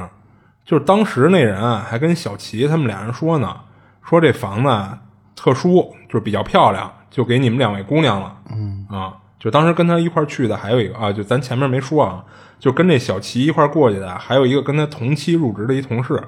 [0.64, 3.56] 就是当时那人啊还跟小齐他们俩人说呢，
[4.04, 5.00] 说这房子啊
[5.36, 8.38] 特殊，就是比较漂亮，就给你们两位姑娘了。
[8.52, 8.88] 嗯。
[8.90, 12.24] 啊，就当时跟他一块儿去的还有一个啊，就咱前面没说啊，
[12.60, 16.22] 就跟这小齐一块儿过去的还有一个跟他同期入职的一同事，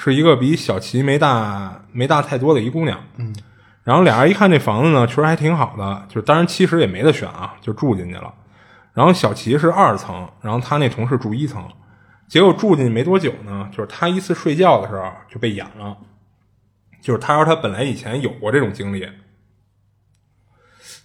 [0.00, 3.00] 是一个比小齐没大没大太多的一姑娘。
[3.16, 3.34] 嗯，
[3.82, 8.32] 然后俩人一看这房子呢，确实还挺好的，就是当然其实也没得选啊，就住进去了。
[8.94, 11.68] 然后小齐是二层，然后他那同事住一层，
[12.28, 15.96] 结果住进去没多久呢，就是他一次睡觉的时候就被演了。
[17.00, 19.08] 就是他说他本来以前有过这种经历，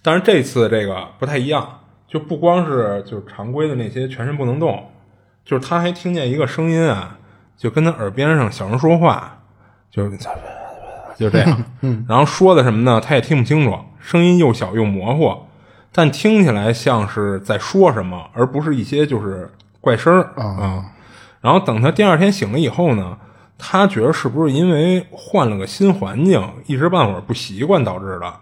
[0.02, 4.92] 但是这次这个不太一样，就不光是就是常规的那些全身不能动，
[5.44, 7.18] 就是他还听见一个声音啊，
[7.56, 9.38] 就跟他耳边上小声说话，
[9.90, 10.18] 就是
[11.16, 11.64] 就这样，
[12.08, 15.46] 然后说的什么呢，他也听不清楚，声音又小又模糊，
[15.92, 20.84] 但听起来像是在说什么，而不是一些就是怪声儿啊。
[21.40, 23.16] 然后等他第二天醒了以后呢，
[23.56, 28.34] 他觉得是不是因为换了个新环境，一时半会儿不习惯导致的？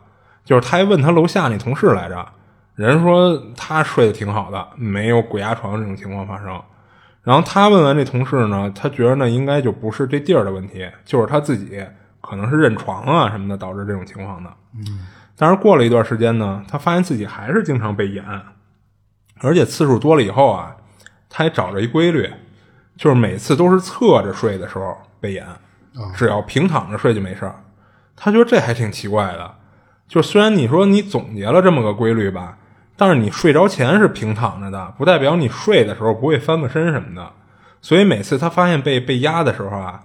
[0.45, 2.27] 就是他还问他楼下那同事来着，
[2.75, 6.59] 人说他睡得挺好的，没有鬼压床这种情况发生。
[7.23, 11.81] 然后他问完这同事呢，他觉得呢应该就不是这地儿的问题，就是他自己
[12.21, 14.51] 可能是认床啊什么的导致这种情况的。
[14.75, 15.07] 嗯，
[15.37, 18.25] 但是过了一段时间呢，他发现自己还是经常被演，
[19.41, 20.75] 而且次数多了以后啊，
[21.29, 22.29] 他也找着一规律，
[22.97, 25.47] 就是每次都是侧着睡的时候被演，
[26.15, 27.55] 只要平躺着睡就没事儿。
[28.17, 29.55] 他觉得这还挺奇怪的，
[30.09, 32.59] 就虽然你说你总结了这么个规律吧，
[32.97, 37.31] 但是你睡着前是平躺着的，不代表你睡的时候不会翻个身什么的。
[37.81, 40.01] 所以每次他发现被被压的时候啊，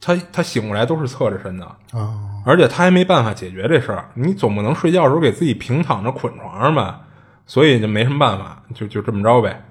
[0.00, 2.14] 他他醒过来都是侧着身的，啊，
[2.46, 4.08] 而且他还没办法解决这事儿。
[4.14, 7.00] 你总不能睡觉的时候给自己平躺着捆床上吧？
[7.44, 9.64] 所以就没什么办法，就就这么着呗。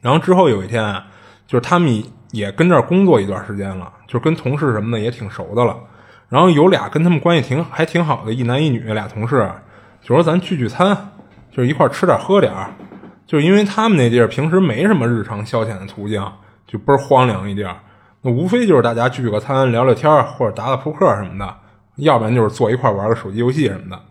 [0.00, 1.06] 然后之后有一天啊，
[1.46, 5.76] 就是他们也跟这儿工作一段时间了，就跟同事什么的也挺熟的了。
[6.28, 9.48] 然后有俩跟他们关系挺还挺好的一男一女俩同事，
[10.02, 11.12] 就说咱聚聚餐，
[11.54, 12.74] 就是一块儿吃点喝点儿。
[13.26, 16.22] 就是因为他们那地儿平时没什么日常消遣的途径，
[16.66, 17.76] 就倍儿荒凉一地儿。
[18.20, 21.56] 那无非就是大家聚个餐、聊聊天，或者打打扑克什么的，
[21.96, 24.02] 要不然就是坐一块儿玩个手机游戏什么的。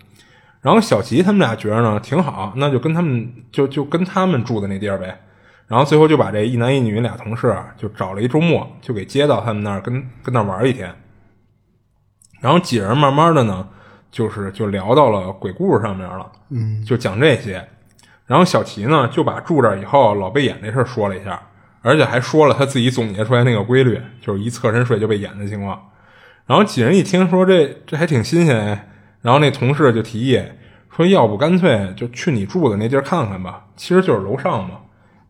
[0.62, 5.20] 然后小齐他们俩觉得呢挺好，那就跟他们就就跟他们住的那地儿呗。
[5.68, 10.94] 然后最后就把这一男一女俩同事就找了一周末，就给接到他们那儿跟跟那儿玩一天。
[12.41, 13.68] 然后几人慢慢的呢，
[14.14, 17.68] 就是就聊到了鬼故事上面了，嗯，就讲这些。
[18.28, 21.41] 然后小齐呢就把住这儿以后老被演这事儿说了一下，
[21.82, 25.89] 而且还说了他自己总结出来那个规律，就是一侧身睡就被演的情况。
[26.45, 28.89] 然后几人一听说这这还挺新鲜哎，
[29.22, 30.39] 然后那同事就提议
[30.95, 34.76] 说，要不干脆就去你住的那地儿看看吧，其实就是楼上嘛，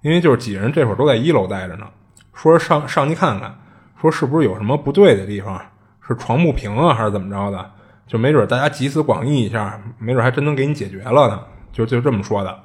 [0.01, 1.87] 因为就是几人这会儿都在一楼待着呢，
[2.33, 3.57] 说上上去看看，
[4.01, 5.59] 说是不是有什么不对的地方，
[6.05, 7.71] 是床不平啊还是怎么着的，
[8.05, 11.41] 就没准大家集思广益一下，没准还真能给你解决了呢，
[11.71, 12.59] 就就这么说的。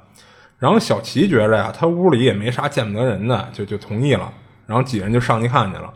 [0.57, 4.31] 然后小齐觉着呀，他屋里也没啥见不得人的，就就同意了。
[4.67, 5.91] 然后几人就上去看去了。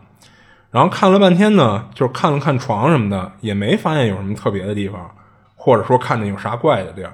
[0.72, 5.12] 然后看了半天呢，就看了看床什么的，也没发现有什么特别的地方，
[5.56, 7.14] 或者说看见有啥怪的地儿。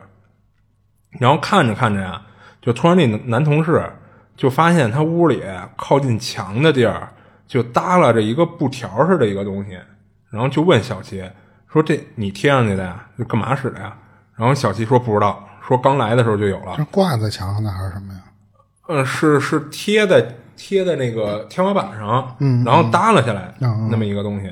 [1.20, 2.22] 然后看着看着呀，
[2.62, 3.92] 就突然那男同事
[4.38, 5.44] 就发现他屋里
[5.76, 7.12] 靠近墙的地儿
[7.48, 9.72] 就耷拉着一个布条似的一个东西，
[10.30, 11.22] 然后就问小齐
[11.72, 13.06] 说：“这你贴上去的呀？
[13.18, 13.96] 这干嘛使的呀？”
[14.36, 18.20] 然后小齐说：“不知道。”说刚来的时候就有了，是挂在墙上的还是什么呀？
[18.88, 20.26] 嗯，是是贴在
[20.58, 24.52] 贴在那个天花板上，嗯，然后耷拉下来那么一个东西。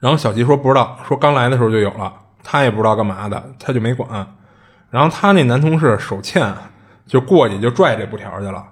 [0.00, 2.12] 然后小齐说不知道，说刚来的时候就有了，
[2.42, 4.26] 他也不知道干嘛的，他就没管。
[4.90, 6.54] 然后他那男同事手欠，
[7.06, 8.62] 就过去就拽这布条去了，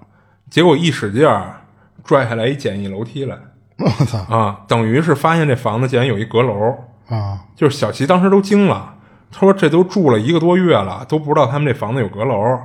[0.51, 1.63] 结果一使劲儿
[2.05, 3.39] 拽下来一简易楼梯来，
[3.99, 4.61] 我操啊！
[4.69, 6.77] 等于是发现这房子竟然有一阁楼
[7.09, 7.41] 啊！
[7.57, 8.95] 就是小齐当时都惊了。
[9.33, 12.59] 他说：“这都住了一个多月了，都不知道他们这房子有阁楼。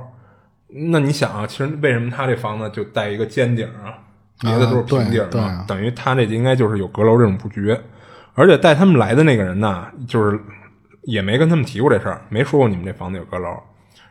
[0.68, 3.94] 那你想啊，其实为什么他这房子就带一个尖顶啊？
[4.40, 5.64] 别的都是平顶啊？
[5.66, 7.78] 等于他这应该就是有阁楼这种布局。
[8.34, 10.38] 而且带他们来的那个人呢，就是
[11.04, 13.48] 也没跟他们提过这事儿，没说过你们这房子有阁楼。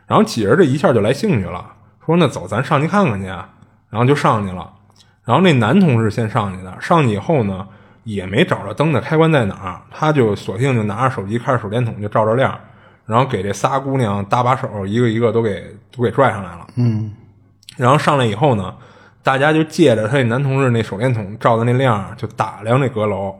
[0.06, 1.64] 然后几人这一下就来兴趣了，
[2.04, 3.26] 说那走，咱上去看看去。
[3.26, 4.72] 然后就上去了。
[5.26, 7.68] 然后那男同事先上去的，上去以后呢。”
[8.06, 12.56] 也没找着灯的开关在哪儿，他就索性就拿着手机开着手电筒就照着亮，
[13.04, 16.64] 然后给这仨姑娘搭把手，一个一个都给都给拽上来了。
[16.76, 17.12] 嗯，
[17.76, 18.72] 然后上来以后呢，
[19.24, 23.34] 大家就借着他那男同事那手电筒照的那亮，就打量那阁楼，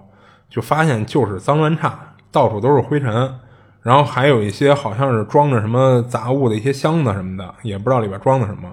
[0.50, 1.96] 就发现就是脏乱差，
[2.32, 3.38] 到处都是灰尘，
[3.82, 8.68] 然后还有一些好像是装着什么杂物的一些箱子什么的，也不知道里边装的什么，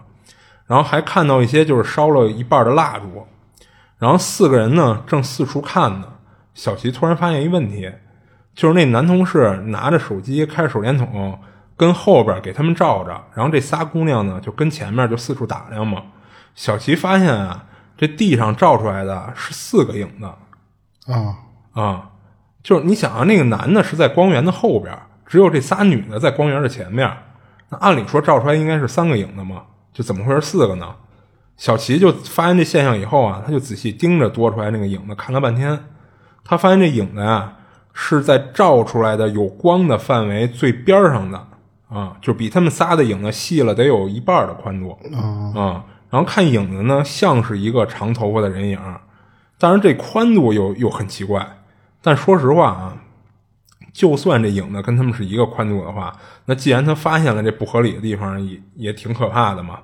[0.73, 3.27] 然后还看到一些就是烧了一半的蜡烛。
[3.99, 6.07] 然后四个人呢，正四处看呢。
[6.55, 7.91] 小齐突然发现一问题，
[8.55, 11.39] 就是那男同事拿着手机，开着手电筒，
[11.77, 13.11] 跟后边给他们照着。
[13.35, 16.01] 然后这仨姑娘呢，就跟前面就四处打量嘛。
[16.55, 17.65] 小齐发现啊，
[17.95, 20.25] 这地上照出来的是四个影子。
[21.13, 21.35] 啊
[21.73, 22.09] 啊，
[22.63, 24.97] 就是你想啊，那个男的是在光源的后边，
[25.27, 27.07] 只有这仨女的在光源的前面。
[27.69, 29.61] 那按理说照出来应该是三个影子嘛，
[29.93, 30.95] 就怎么会是四个呢？
[31.55, 35.85] 小齐就发现这现象以后啊，他就仔细盯着多出来那个影子看了半天，
[36.43, 37.53] 他发现这影子啊
[37.93, 41.47] 是在照出来的有光的范围最边上的
[41.89, 44.97] 啊，就比他们仨的影子细了得有一半的宽度
[45.55, 45.85] 啊。
[46.09, 48.79] 然后看影子呢，像是一个长头发的人影，
[49.59, 51.47] 但是这宽度又又很奇怪。
[52.01, 52.97] 但说实话啊，
[53.93, 56.11] 就算这影子跟他们是一个宽度的话，
[56.45, 59.79] 那既然他发现了这不合理的地方，也也挺可怕的嘛。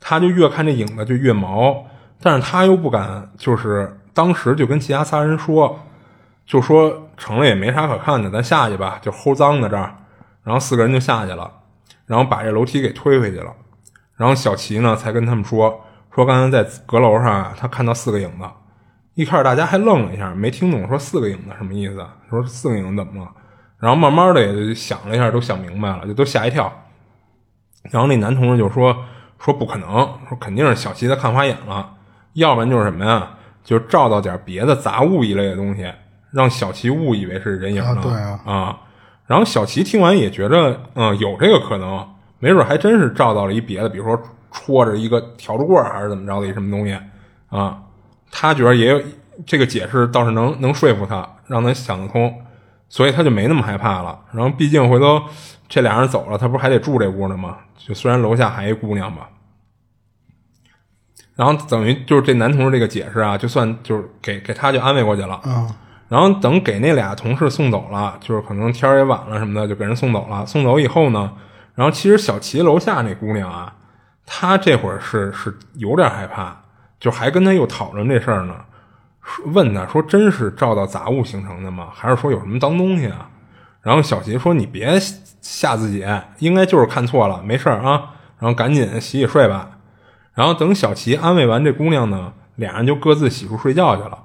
[0.00, 1.86] 他就越看这影子就越毛，
[2.20, 5.78] 但是他又不敢，就是当时就跟其他仨人说，
[6.44, 9.94] 就说成了也没啥可看的，咱下去吧，就齁脏的这儿。
[10.42, 11.50] 然后四个人就下去了，
[12.04, 13.50] 然后把这楼梯给推回去了。
[14.16, 15.80] 然后小齐呢才跟他们说，
[16.14, 18.44] 说刚才在阁楼上啊，他看到四个影子。
[19.14, 23.30] 一开始大家还愣了一下，没听懂说四个影子什么意思，说四个影子怎么了？
[23.84, 26.72] 然后慢慢的也就想了一下，都想明白了，就都吓一跳。
[27.90, 28.96] 然后那男同志就说。
[29.36, 29.90] 说不可能，
[30.26, 31.96] 说肯定是小齐他看花眼了，
[32.32, 33.28] 要不然就是什么呀？
[33.62, 35.92] 就照到点别的杂物一类的东西，
[36.30, 37.98] 让小齐误以为是人影呢。
[38.00, 38.80] 对啊，啊，
[39.26, 42.08] 然后小齐听完也觉着，嗯，有这个可能，
[42.38, 44.18] 没准还真是照到了一别的，比如说
[44.50, 46.98] 戳着一个笤帚棍还是怎么着的一什么东西
[47.50, 47.82] 啊。
[48.30, 49.02] 他觉得也有
[49.44, 52.34] 这个解释，倒是能能说服他，让他想得通。
[52.94, 54.16] 所以他就没那么害怕了。
[54.32, 55.20] 然后毕竟回头
[55.68, 57.56] 这俩人走了，他不是还得住这屋呢吗？
[57.76, 59.28] 就虽然楼下还一姑娘吧。
[61.34, 65.34] 然后等于就是这男同事这个解释啊，就算就是给给他就安慰过去了。
[65.42, 65.74] 啊
[66.06, 70.46] 然后等给那俩同事送走了，就是可能天儿也晚了什么的，就给人送走了。
[70.46, 71.32] 送走以后呢，
[71.74, 73.74] 然后其实小齐楼下那姑娘啊，
[74.24, 76.56] 她这会儿是是有点害怕，
[77.00, 78.64] 就还跟他又讨论这事儿呢，说
[79.46, 81.88] 问他说真是照到杂物形成的吗？
[81.94, 83.28] 还是说有什么脏东西啊？
[83.82, 84.98] 然后小齐说你别
[85.40, 86.04] 吓自己，
[86.38, 88.10] 应该就是看错了，没事儿啊。
[88.38, 89.70] 然后赶紧洗洗睡吧。
[90.34, 94.18] 然后等小齐安慰完这姑娘呢，俩人就各自洗漱睡觉去了。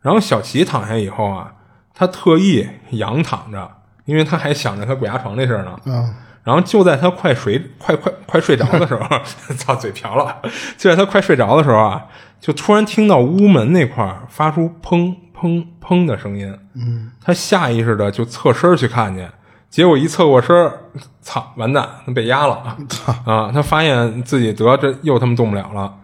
[0.00, 1.52] 然后小齐躺下以后啊，
[1.92, 3.70] 他特意仰躺着，
[4.04, 5.78] 因为他还想着他鬼压床这事儿呢。
[5.84, 9.06] 嗯然后就在他快睡快快快睡着的时候，
[9.58, 10.34] 操嘴瓢了。
[10.78, 12.06] 就在他快睡着的时候啊，
[12.40, 16.56] 就突然听到屋门那块儿发出砰砰砰的声音。
[16.74, 19.26] 嗯，他下意识的就侧身去看去，
[19.68, 20.72] 结果一侧过身，
[21.20, 22.76] 操，完蛋，被压了
[23.24, 23.50] 啊！
[23.52, 25.94] 他发现自己得这又他妈动不了了，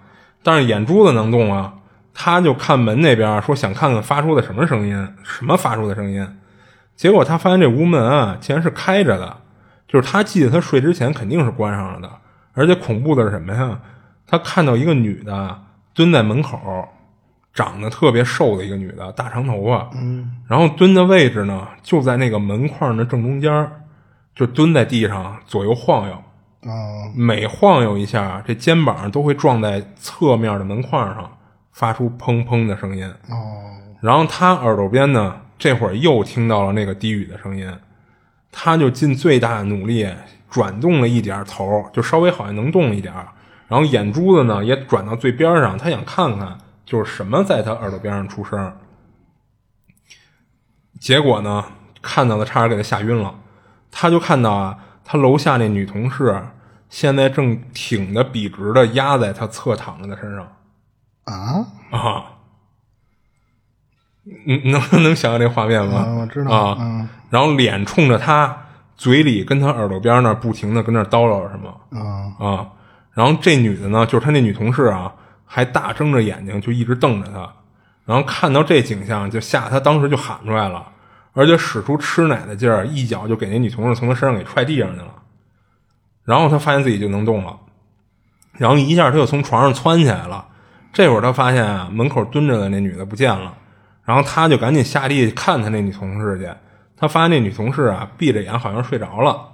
[0.43, 1.74] 但是眼珠子能动啊。
[2.16, 6.24] 他就看门那边说想看看发出的什么声音，什么发出的声音。
[6.95, 9.37] 结果他发现这屋门啊，竟然是开着的，
[9.89, 12.09] 就是他记得他睡之前肯定是关上了的，
[12.53, 13.80] 而且恐怖的是什么呀？
[14.28, 15.62] 他看到一个女的
[15.95, 16.59] 蹲在门口，
[17.55, 23.70] 长得特别瘦的一个女的，大长头发，嗯，然后蹲的位置呢就在那个门框的正中间，
[24.34, 26.14] 就蹲在地上左右晃悠，
[26.68, 27.09] 啊。
[27.14, 31.30] 每晃悠一下，这肩膀都会撞在侧面的门框上，
[31.72, 33.07] 发出砰砰的声音。
[33.30, 33.36] 哦。
[34.01, 37.72] 然后他耳朵边呢，这会儿又听到了那个低语的声音，
[38.51, 40.07] 他就尽最大的努力
[40.51, 43.28] 转动了一点头，就稍微好像能动一点儿，
[43.69, 48.77] 然后眼珠子呢也转到最边上，他想看看就是什么在他耳朵边上出声。
[51.01, 51.65] 结果呢，
[52.01, 53.35] 看到的差点给他吓晕了，
[53.91, 56.47] 他就看到啊，他楼下那女同事
[56.89, 60.47] 现在正挺的笔直的压在他侧躺着的身上。
[61.25, 62.25] 啊啊，
[64.47, 65.99] 你能能想象这画面吗？
[65.99, 72.69] 啊我知道啊，嗯然后脸冲着他，嘴里跟他耳朵边那不停的跟那叨唠什么啊啊。
[73.15, 75.12] 然后这女的呢，就是他那女同事啊，
[75.47, 77.49] 还大睁着眼睛就一直瞪着他。
[78.05, 80.87] 然后看到这景象，就吓他当时就喊出来了，
[81.33, 85.15] 而且使出吃奶的劲儿，一脚就给那女同事从他身上给踹地上去了。
[86.25, 87.59] 然后他发现自己就能动了，
[88.59, 90.49] 然后一下他就从床上窜起来了。
[90.93, 93.55] 这会儿他发现啊，门口蹲着的那女的不见了，
[94.05, 96.49] 然后他就赶紧下地看他那女同事去。
[96.97, 99.49] 他发现那女同事啊，闭着眼好像睡着了，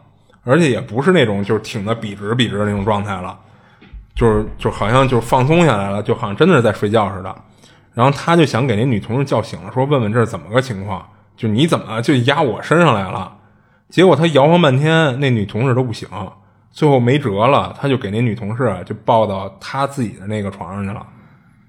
[0.45, 3.39] 而且也不是那种就是挺的笔直笔直的那种状态了，
[4.15, 7.35] 就是就好像就是放松下来了，就好像真的是在睡觉似的。
[7.93, 11.05] 然后他就想给那女同事叫醒了，说问问这是怎么个情况，
[11.37, 13.37] 就你怎么就压我身上来了？
[13.89, 16.09] 结果他摇晃半天，那女同事都不醒，
[16.71, 21.05] 最后没辙了，他就给那女同事啊就抱到他自己的那个床上去了，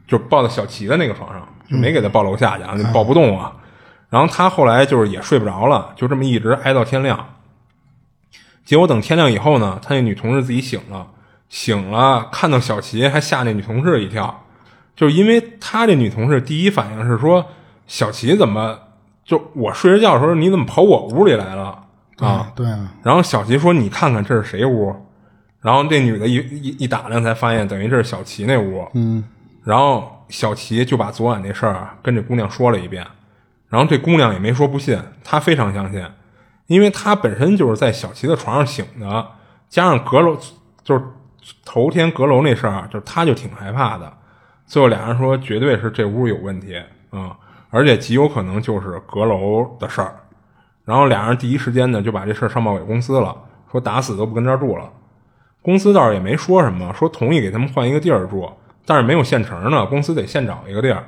[0.08, 3.54] 就抱到小齐的那个床上，就没给他抱楼下去啊，就抱不动啊。
[4.10, 7.30] 然后他后来就是也睡不着了，就这么一直挨到天亮。
[8.64, 11.08] 结果等天亮以后呢，他那女同事自己醒了，
[11.52, 14.45] 醒了看到小齐还吓那女同事一跳，
[14.95, 17.45] 就是因为他这女同事第一反应是说
[17.86, 18.80] 小齐怎么
[19.26, 21.84] 就我睡着觉的时候你怎么跑我屋里来了
[22.20, 22.52] 啊？
[22.56, 24.95] 对啊然后小齐说你看看这是谁屋？
[25.60, 28.88] 然后这女的一一一打量才发现，等于这是小齐那屋。
[28.93, 29.24] 嗯
[29.64, 33.06] 然后小齐就把昨晚那事儿啊跟这姑娘说了一遍，
[33.68, 36.04] 然后这姑娘也没说不信，她非常相信，
[36.68, 39.28] 因为她本身就是在小齐的床上醒的，
[39.70, 40.36] 加上阁楼
[40.84, 41.04] 就是
[41.66, 44.12] 头天阁楼那事儿，就是他就挺害怕的。
[44.66, 47.36] 最后俩人说绝对是这屋有问题啊、
[47.70, 50.16] 而且极有可能就是阁楼的事儿。
[50.86, 53.36] 然后俩人第一时间呢就把这事儿上报给公司了，
[53.72, 54.89] 说打死都不跟这儿住了。
[55.62, 58.50] 公司倒是也没说什么，说同意给他们换一个地儿住，
[58.86, 61.04] 但是没有现成的，公司得现找一个地儿。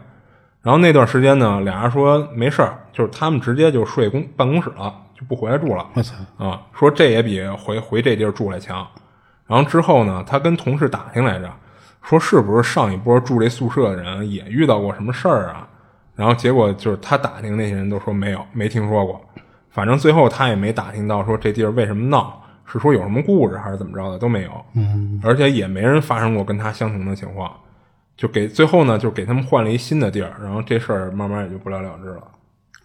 [0.61, 5.89] 然后那段时间呢，俩人说没事儿，就是他们直接就睡公办公室了，就不回来住了。
[5.93, 8.85] 我操啊，说这也比回回这地儿住来强。
[9.47, 11.51] 然后之后呢，他跟同事打听来着，
[12.01, 15.67] 说是不是上一波住这宿舍的人也遇到过什么事儿啊？
[16.15, 19.19] 然后结果就是他打听那些人都说没有，没听说过。
[19.69, 24.51] 反正最后他也没打听到说这地儿为什么闹，是说有什么故事还是怎么着的都没有。
[24.75, 27.51] 嗯，而且也没人发生过跟他相同的情况。
[28.15, 32.21] 就给最后呢，就给他们换了一新的地儿，然后这事儿慢慢也就不了了之了。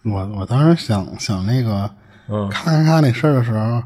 [0.03, 1.87] 我我当时想想那个，
[2.29, 3.83] 嗯看看他那事儿的时候，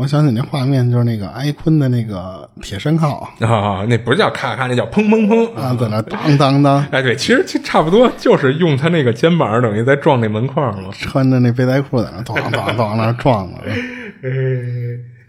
[0.00, 10.88] 我想起那画面，就是那个埃昆的那个铁山靠啊，那不是叫咔咔，那叫砰砰砰啊，在那当当当，哎，对，其实其实差不多，就是用他那个肩膀等于在撞那门框嘛。
[10.92, 13.58] 穿着那背带裤在那咣咣咣那撞了。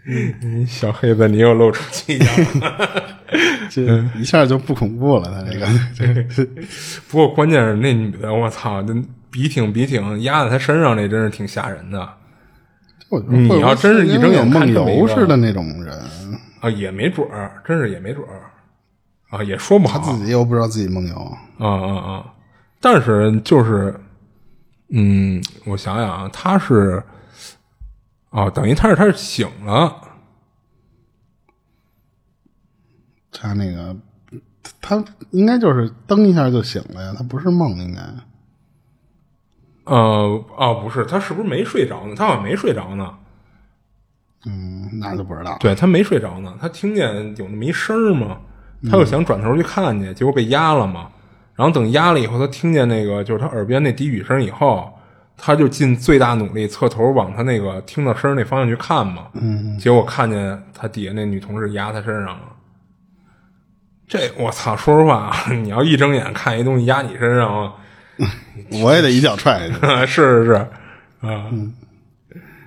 [0.04, 2.28] 嗯，小黑子，你又露出气样
[2.62, 2.90] 了，
[3.68, 5.30] 这一下就不恐怖了。
[5.30, 6.48] 他这个，
[7.10, 8.94] 不过关键是那女的，我操，那
[9.30, 12.08] 笔挺笔挺压在他身上，那真是挺吓人的。
[13.28, 15.98] 你要真是一睁眼梦游似的那种人
[16.60, 18.50] 啊，也没准儿，真是也没准儿
[19.30, 19.98] 啊，也说不好。
[19.98, 21.16] 他自己又不知道自己梦游
[21.58, 22.34] 啊啊啊！
[22.80, 23.94] 但是就是，
[24.90, 27.02] 嗯，我想想啊，他是。
[28.30, 29.94] 哦，等于他是他是醒了，
[33.30, 33.94] 他那个
[34.80, 38.00] 他应该就是蹬一下就醒了呀，他不是梦应该。
[39.84, 42.14] 呃，哦，不是，他是不是没睡着呢？
[42.16, 43.14] 他好像没睡着呢。
[44.46, 45.56] 嗯，那就不知道。
[45.60, 48.38] 对他没睡着呢，他听见有那么一声嘛，
[48.90, 51.08] 他就想转头去看去，结果被压了嘛。
[51.54, 54.92] 然后等压了以后，他听见那个就是他耳边那低语声以后。
[55.44, 62.42] 他就尽最大努力侧头往他那个听到声那方向去看嘛，嗯，结果看见他底下那女同事压他身上了。
[64.06, 64.76] 这我操！
[64.76, 67.72] 说实话， 你要一睁眼看一东西压你身上，
[68.82, 69.80] 我也得一脚踹下去。
[70.06, 70.52] 是是是，
[71.26, 71.50] 啊，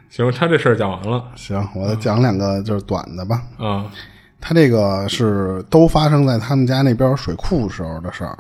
[0.10, 1.24] 行，他这事儿讲完了。
[1.36, 3.42] 行，我再讲两个就是短的吧。
[3.58, 3.86] 啊，
[4.40, 8.38] 他这个是都发生在他们家那边水库时候的事儿。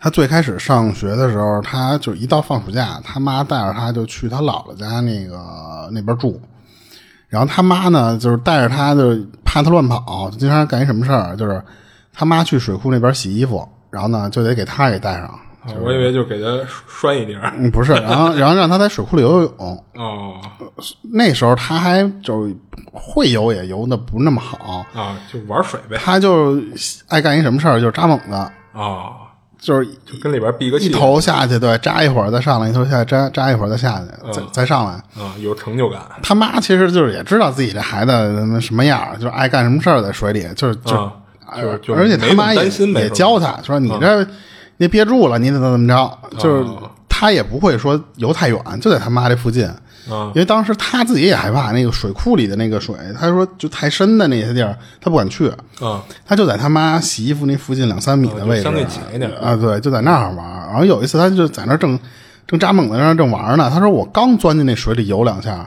[0.00, 6.38] 他最开始上学的时候，他就一到放暑假，他妈带着他就去他姥姥家那个那边住。
[7.28, 11.62] 然后他妈呢，就是带着他，就怕他乱跑，经常干一什么事儿，就是
[12.12, 15.40] 他妈去水库那边洗衣服，然后呢就得给他给带上。
[15.82, 19.84] 我以为就给他拴一点嗯，不是，然后然后让他在水库里游游泳。
[19.96, 20.40] 哦，
[21.12, 22.48] 那时候他还就
[22.92, 25.96] 会游，也游的不那么好啊，就玩水呗。
[26.02, 26.58] 他就
[27.08, 29.12] 爱干一什么事儿，就是扎猛子啊。
[29.56, 35.98] 就是就跟里边闭个气，一头下去，对，扎一会儿再上来，一头下去扎扎一会儿再下去，再再上来，啊，有成就感。
[36.22, 40.92] 他妈其实就是也知道自己这孩子什么样，就是爱干什么事儿在水里，就是就
[41.82, 44.26] 就而且他妈也也教他说你这
[44.78, 46.66] 你憋住了，你得怎么着，就是
[47.08, 49.68] 他也不会说游太远，就在他妈这附近。
[50.06, 55.48] 因为当时他自己也害怕那个水库里的那个水，他说就太深的那些地儿，他不敢去。
[55.80, 60.46] 啊，他就在他妈洗衣服那附近两三米的位置，相对浅一点啊，对，就在那儿玩。
[60.68, 61.98] 然后有一次，他就在那正
[62.46, 63.70] 正扎猛在那正玩呢。
[63.72, 65.66] 他说我刚钻进那水里游两下，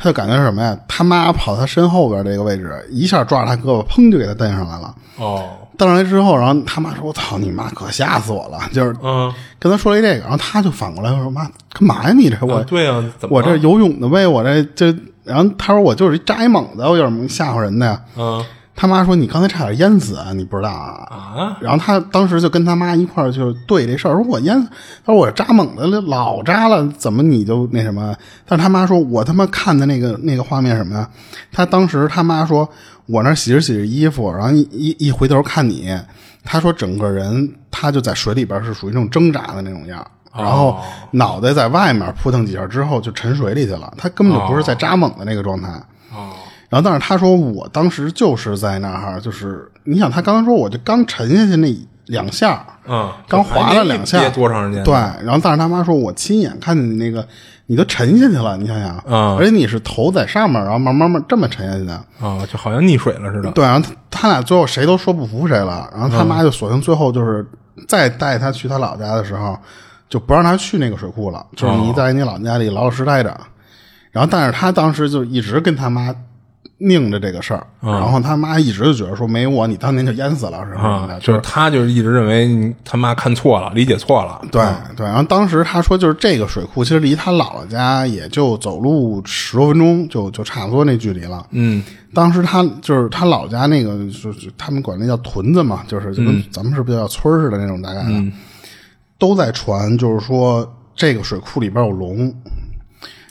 [0.00, 0.74] 他就感觉是什么呀？
[0.88, 4.94] 他妈跑他身后边这个位置，一下抓着他胳膊，砰就给他蹬上来了。
[5.18, 5.44] 哦。
[5.76, 12.12] 蹬上来之后，然后他妈说：“我操你妈，可吓死我了！”就是，嗯，跟他说了一这个，然后他就反过来说：“妈，干嘛呀？
[12.12, 14.94] 你这我对呀，我这游泳的呗，我这这……
[15.24, 18.44] 然后他说我就是一扎一猛子，我有什么吓唬人的呀？”嗯，
[18.80, 24.58] 他妈说：“你刚才差点淹死，你不知道啊？”啊，然后他当时就跟他妈一块儿就对这事儿，说我淹，
[25.04, 28.16] 他说我扎猛了老扎了，怎么你就那什么？
[28.46, 31.06] 但是他妈说：“我他妈看的那个那个画面什么呀？”
[31.52, 32.66] 他当时他妈说。
[33.06, 35.98] 我那洗着洗着衣服，然后一一一回头看你，
[36.44, 40.78] 他说整个人他就在水里边是属于那种挣扎的那种样，然后
[41.10, 45.70] 脑袋在外面扑腾几下之后就沉水里去了，他根本就不是在扎猛的那个状态。
[46.70, 51.68] 然后但是他说我当时就是在那儿，就是你想他刚刚说我就刚沉下去那
[52.06, 54.82] 两下，嗯，刚滑了两下，多长时间？
[54.82, 57.26] 对，然后但是他妈说我亲眼看见你那个。
[57.66, 63.48] 你都沉下去了，你想想，啊，而且你是头在上面，然后慢慢慢这么沉下去的，啊，就好像溺水了似的。
[63.52, 67.46] 对，然后他他俩最后谁都说不服谁了，然后他妈就索性最后就是
[67.86, 69.56] 再带他去他老家的时候，
[70.08, 73.28] 就不让他去那个水库了，就是你在你老家里老老实待着。
[74.10, 76.12] 然后，但是他当时就一直跟他妈。
[76.82, 81.18] 拧着这个事儿，然后他妈一直就觉得说没我你当年就淹死了是吧？
[81.20, 84.40] 就是他就是一直认为他妈看错了，理解错了。
[84.50, 84.64] 对
[84.96, 91.46] 对，然后当时他说就是这个水库其实离他姥姥家也就走路十多分钟，就就差不多那距离了。
[91.50, 91.82] 嗯，
[92.14, 98.24] 当时他就是他老家那个，就是他们管那叫屯子嘛，就是就跟咱们是不是叫村似的那种大概的，
[99.18, 100.66] 都在传，就是说
[100.96, 102.34] 这个水库里边有龙。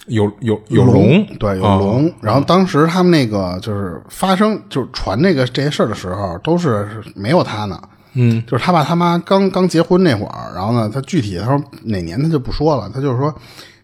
[0.10, 2.12] 有有有龙，对，有龙。
[2.22, 7.80] 然后当时他们那个就是发生，就是传这个这些事儿的时候，都是没有他呢。
[8.14, 13.34] 嗯，就是他爸他妈刚刚结婚那会儿，然后呢，他具体他说哪年他就不说了，他就是说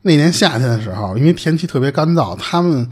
[0.02, 2.86] 那年夏天的时候，因为天气特别干燥，他们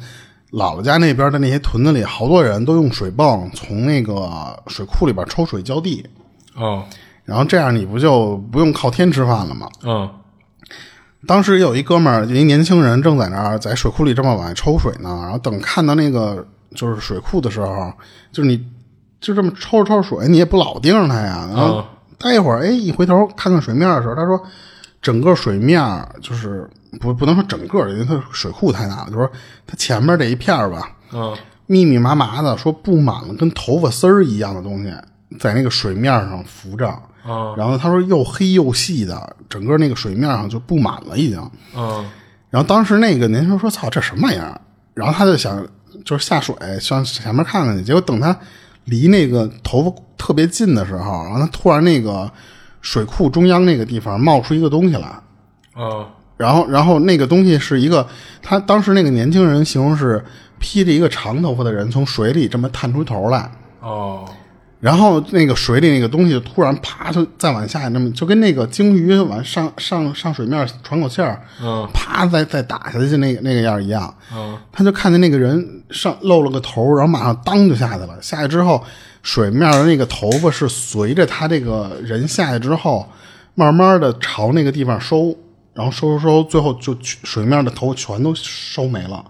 [0.52, 4.30] 姥姥家那边的那些屯子里，好多人都用水泵从那个
[4.68, 6.06] 水库里边抽水浇地。
[6.56, 6.84] 哦，
[7.26, 9.68] 然后这样你不就不用靠天吃饭了吗？
[9.84, 10.10] 嗯。
[11.26, 16.46] 当时有一哥们儿，一年轻人正在那儿在水库里这么往外抽水呢，然后等看到那个
[16.76, 17.94] 就是水库的时候，
[18.32, 18.62] 就是你
[19.22, 21.86] 就这么抽着抽着水，你也不老盯着它呀，然后嗯
[22.20, 24.42] 待一会儿，哎，一回头看看水面的时候，他说
[25.02, 25.82] 整个水面
[26.22, 26.70] 就是
[27.00, 29.30] 不不能说整个，因为它水库太大了，就说
[29.66, 31.34] 它前面这一片儿吧，嗯
[31.68, 34.94] 密密麻麻的，说布满了跟头发丝儿一样的东西，
[35.40, 36.94] 在那个水面上浮着。
[37.26, 41.52] 嗯然后他说又黑又细的，整个那个水面上就布满了已经。
[41.76, 42.06] 嗯
[42.50, 44.60] 然后当时那个年轻人说：“操，这什么玩意儿？”
[44.94, 45.66] 然后他就想
[46.06, 48.38] 就是下水上前面看看去，结果等他
[48.86, 52.30] 离那个头发特别近的时候，然后他突然那个
[52.82, 55.08] 水库中央那个地方冒出一个东西来，
[55.76, 56.06] 嗯
[56.38, 58.06] 然后，然后那个东西是一个，
[58.42, 60.24] 他当时那个年轻人形容是
[60.60, 64.26] 披着一个长头发的人从水里这么探出头来，哦
[64.84, 74.14] 然后那个水里那个东西突然啪就再往下，那么就跟那个鲸鱼往上上上水面喘口气儿，嗯啪再再打下去那个那个样一样。
[74.36, 78.22] 嗯他就看见那个人上露了个头，然后马上当就下去了。
[78.22, 78.84] 下去之后，
[79.22, 83.08] 水面的那个头发是随着他这个人下去之后，
[83.56, 85.34] 慢慢的朝那个地方收，
[85.74, 89.24] 然后收收收，最后就水面的头全都收没了，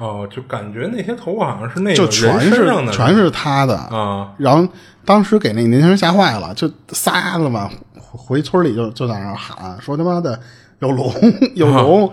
[0.00, 3.76] 哦，就感觉那些头发好像是那个就人全是全是他的。
[3.76, 4.66] 啊然后
[5.04, 10.40] 当时给那个年轻人吓坏了，就仨子嘛回村里就就在那喊说他妈的
[10.78, 11.12] 有龙
[11.54, 12.10] 有龙，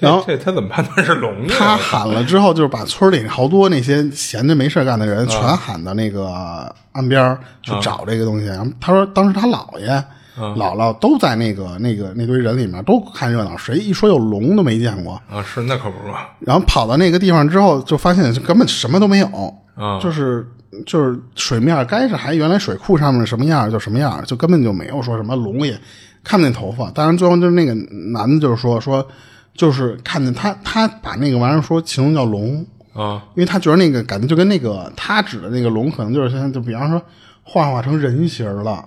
[0.00, 1.54] 然后这这他怎么判断是龙呢？
[1.56, 8.46] 他喊了之后，就是把村里好多那些闲着没事干的人全喊到那个岸边去找这个东西。
[8.46, 10.04] 然后他说，当时他姥爷、
[10.36, 15.20] 姥姥都在那个那个那堆人里面，都看热闹，谁一说有龙都没见过。
[15.30, 19.26] 啊，是那可不是嘛，然后跑到那个地方之后，就发现根本什么都没有，
[19.74, 20.46] 啊就是
[20.86, 25.78] 就是水面该是还原来水库上面什么样就什么样，就根本就没有说什么龙也
[26.24, 26.90] 看不见头发。
[26.92, 27.74] 当然最后就是那个
[28.14, 29.06] 男的，就是说说
[29.54, 32.64] 就是看见他他把那个玩意儿说形容叫龙，
[32.94, 37.02] 啊因为他觉得那个感觉就跟那个他指的那个龙，可能就是现在就比方说
[37.42, 38.82] 幻化成人形了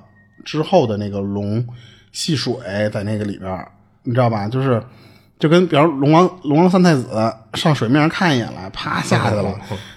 [0.45, 1.67] 之后的那个龙
[2.13, 2.53] 戏水
[2.93, 3.67] 在那个里边，
[4.03, 4.47] 你知道吧？
[4.47, 4.81] 就是
[5.37, 7.09] 就跟比方龙王龙王三太子
[7.55, 9.53] 上水面上看一眼来，啪 下去了。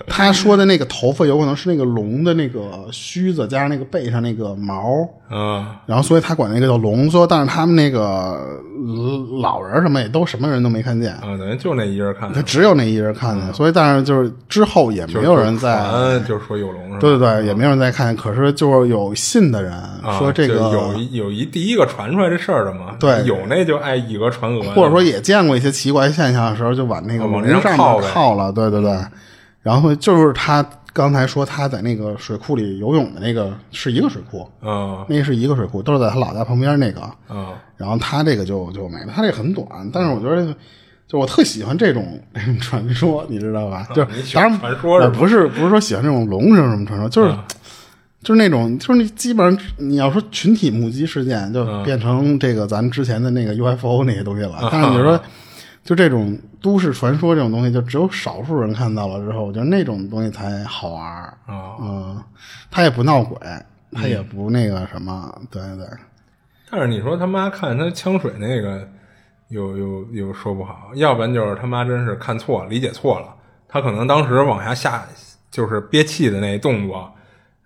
[0.07, 7.09] 他说的那个头发有可能是那个龙的那个须子加上那个背上那个毛，啊然后所以他管那个叫龙。
[7.11, 11.13] 说但是他们那个呃老人什么也都什么人都没看见。
[11.15, 16.99] 啊，等于就那一人看他，只有那一人看见，所以但是就是之后也没有人在，传就是说有龙？
[16.99, 18.17] 对对对，也没有人在看见。
[18.17, 28.53] 可是就是有信的人啊说这个，就有一有一第一个传出来这事儿的嘛，对有那就爱以讹传讹，或者说也见过一些奇怪现象的时候，就往那个啊往那上面靠了。
[28.53, 28.99] 对对对，
[29.63, 37.01] 然后就是他刚才说他在那个水库里游泳的那个是一个水库，啊那是一个水库，都是在他老家旁边那个。
[37.29, 40.55] 啊然后他这个就就没了，他这个很短，但是我觉得。
[41.11, 43.89] 就我特喜欢这种这种传说，你知道吧？
[43.95, 44.05] 就
[44.35, 44.59] 当然
[45.11, 47.35] 不是不是说喜欢这种龙什么什么传说，就是、
[48.23, 54.69] 就是那种就是你基本上你要说群体目击事件，就变成这个咱之前的那个 UFO 那些东西了。
[54.71, 55.19] 但是你说
[55.89, 61.33] 就这种都市传说这种东西，就只有少数人看到了之后，我觉得那种东西才好玩儿。
[61.47, 61.77] 啊！
[61.81, 62.23] 嗯，
[62.71, 63.39] 他也不闹鬼，
[63.93, 65.87] 他也不那个什么，对对。
[66.71, 68.87] 但是你说他妈看他呛水那个，
[69.49, 73.35] 又又又说不好，要不然就是他妈真是看错了，理解错了，
[73.67, 75.07] 他可能当时往下下
[75.51, 77.11] 就是憋气的那动作，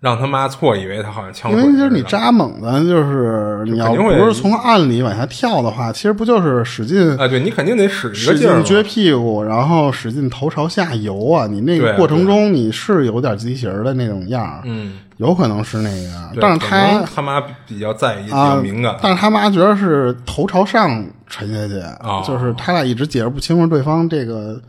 [0.03, 1.49] 让他妈错以为他好像呛。
[1.49, 11.47] 因为就是你扎猛子，就是你要不是从岸里往下跳的话，其实不就是使劲啊，对你肯定得使使劲撅屁股，然后使劲头朝下游啊！
[11.47, 24.61] 你那个过程中你是有点畸形的那种样儿，嗯，有可能是那个，但是他他妈比较在意，比啊较敏感，但是他妈觉得是头朝上沉下去，哦就是他俩一直解释不清楚对方这个哦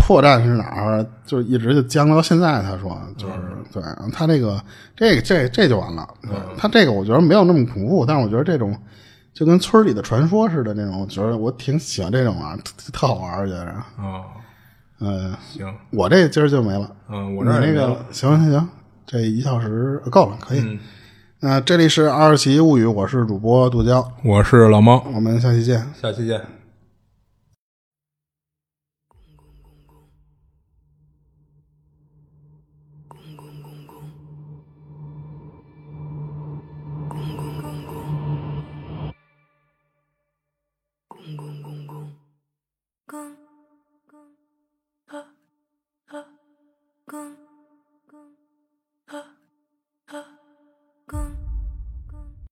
[0.00, 2.60] 破绽是哪儿，就一直就僵到现在。
[2.62, 4.60] 他说就是、嗯对他这个
[4.96, 6.08] 这个这这就完了。
[6.56, 8.74] 他这个我觉得没有那么恐怖，但是我觉得这种
[9.34, 13.74] 就跟村里的传说似的那种，我觉得我挺喜欢这种啊，特 特好玩儿，觉得。
[13.98, 14.24] 哦，
[15.00, 16.90] 嗯，行，我这今儿就没了。
[17.10, 18.68] 嗯，我你那个行行行，
[19.06, 20.60] 这一小时够了，可以。
[20.60, 20.78] 嗯
[21.40, 25.86] 那这里是二奇物语，我是主播杜娇，我是老猫，我们下期见。
[25.94, 26.57] 下期见。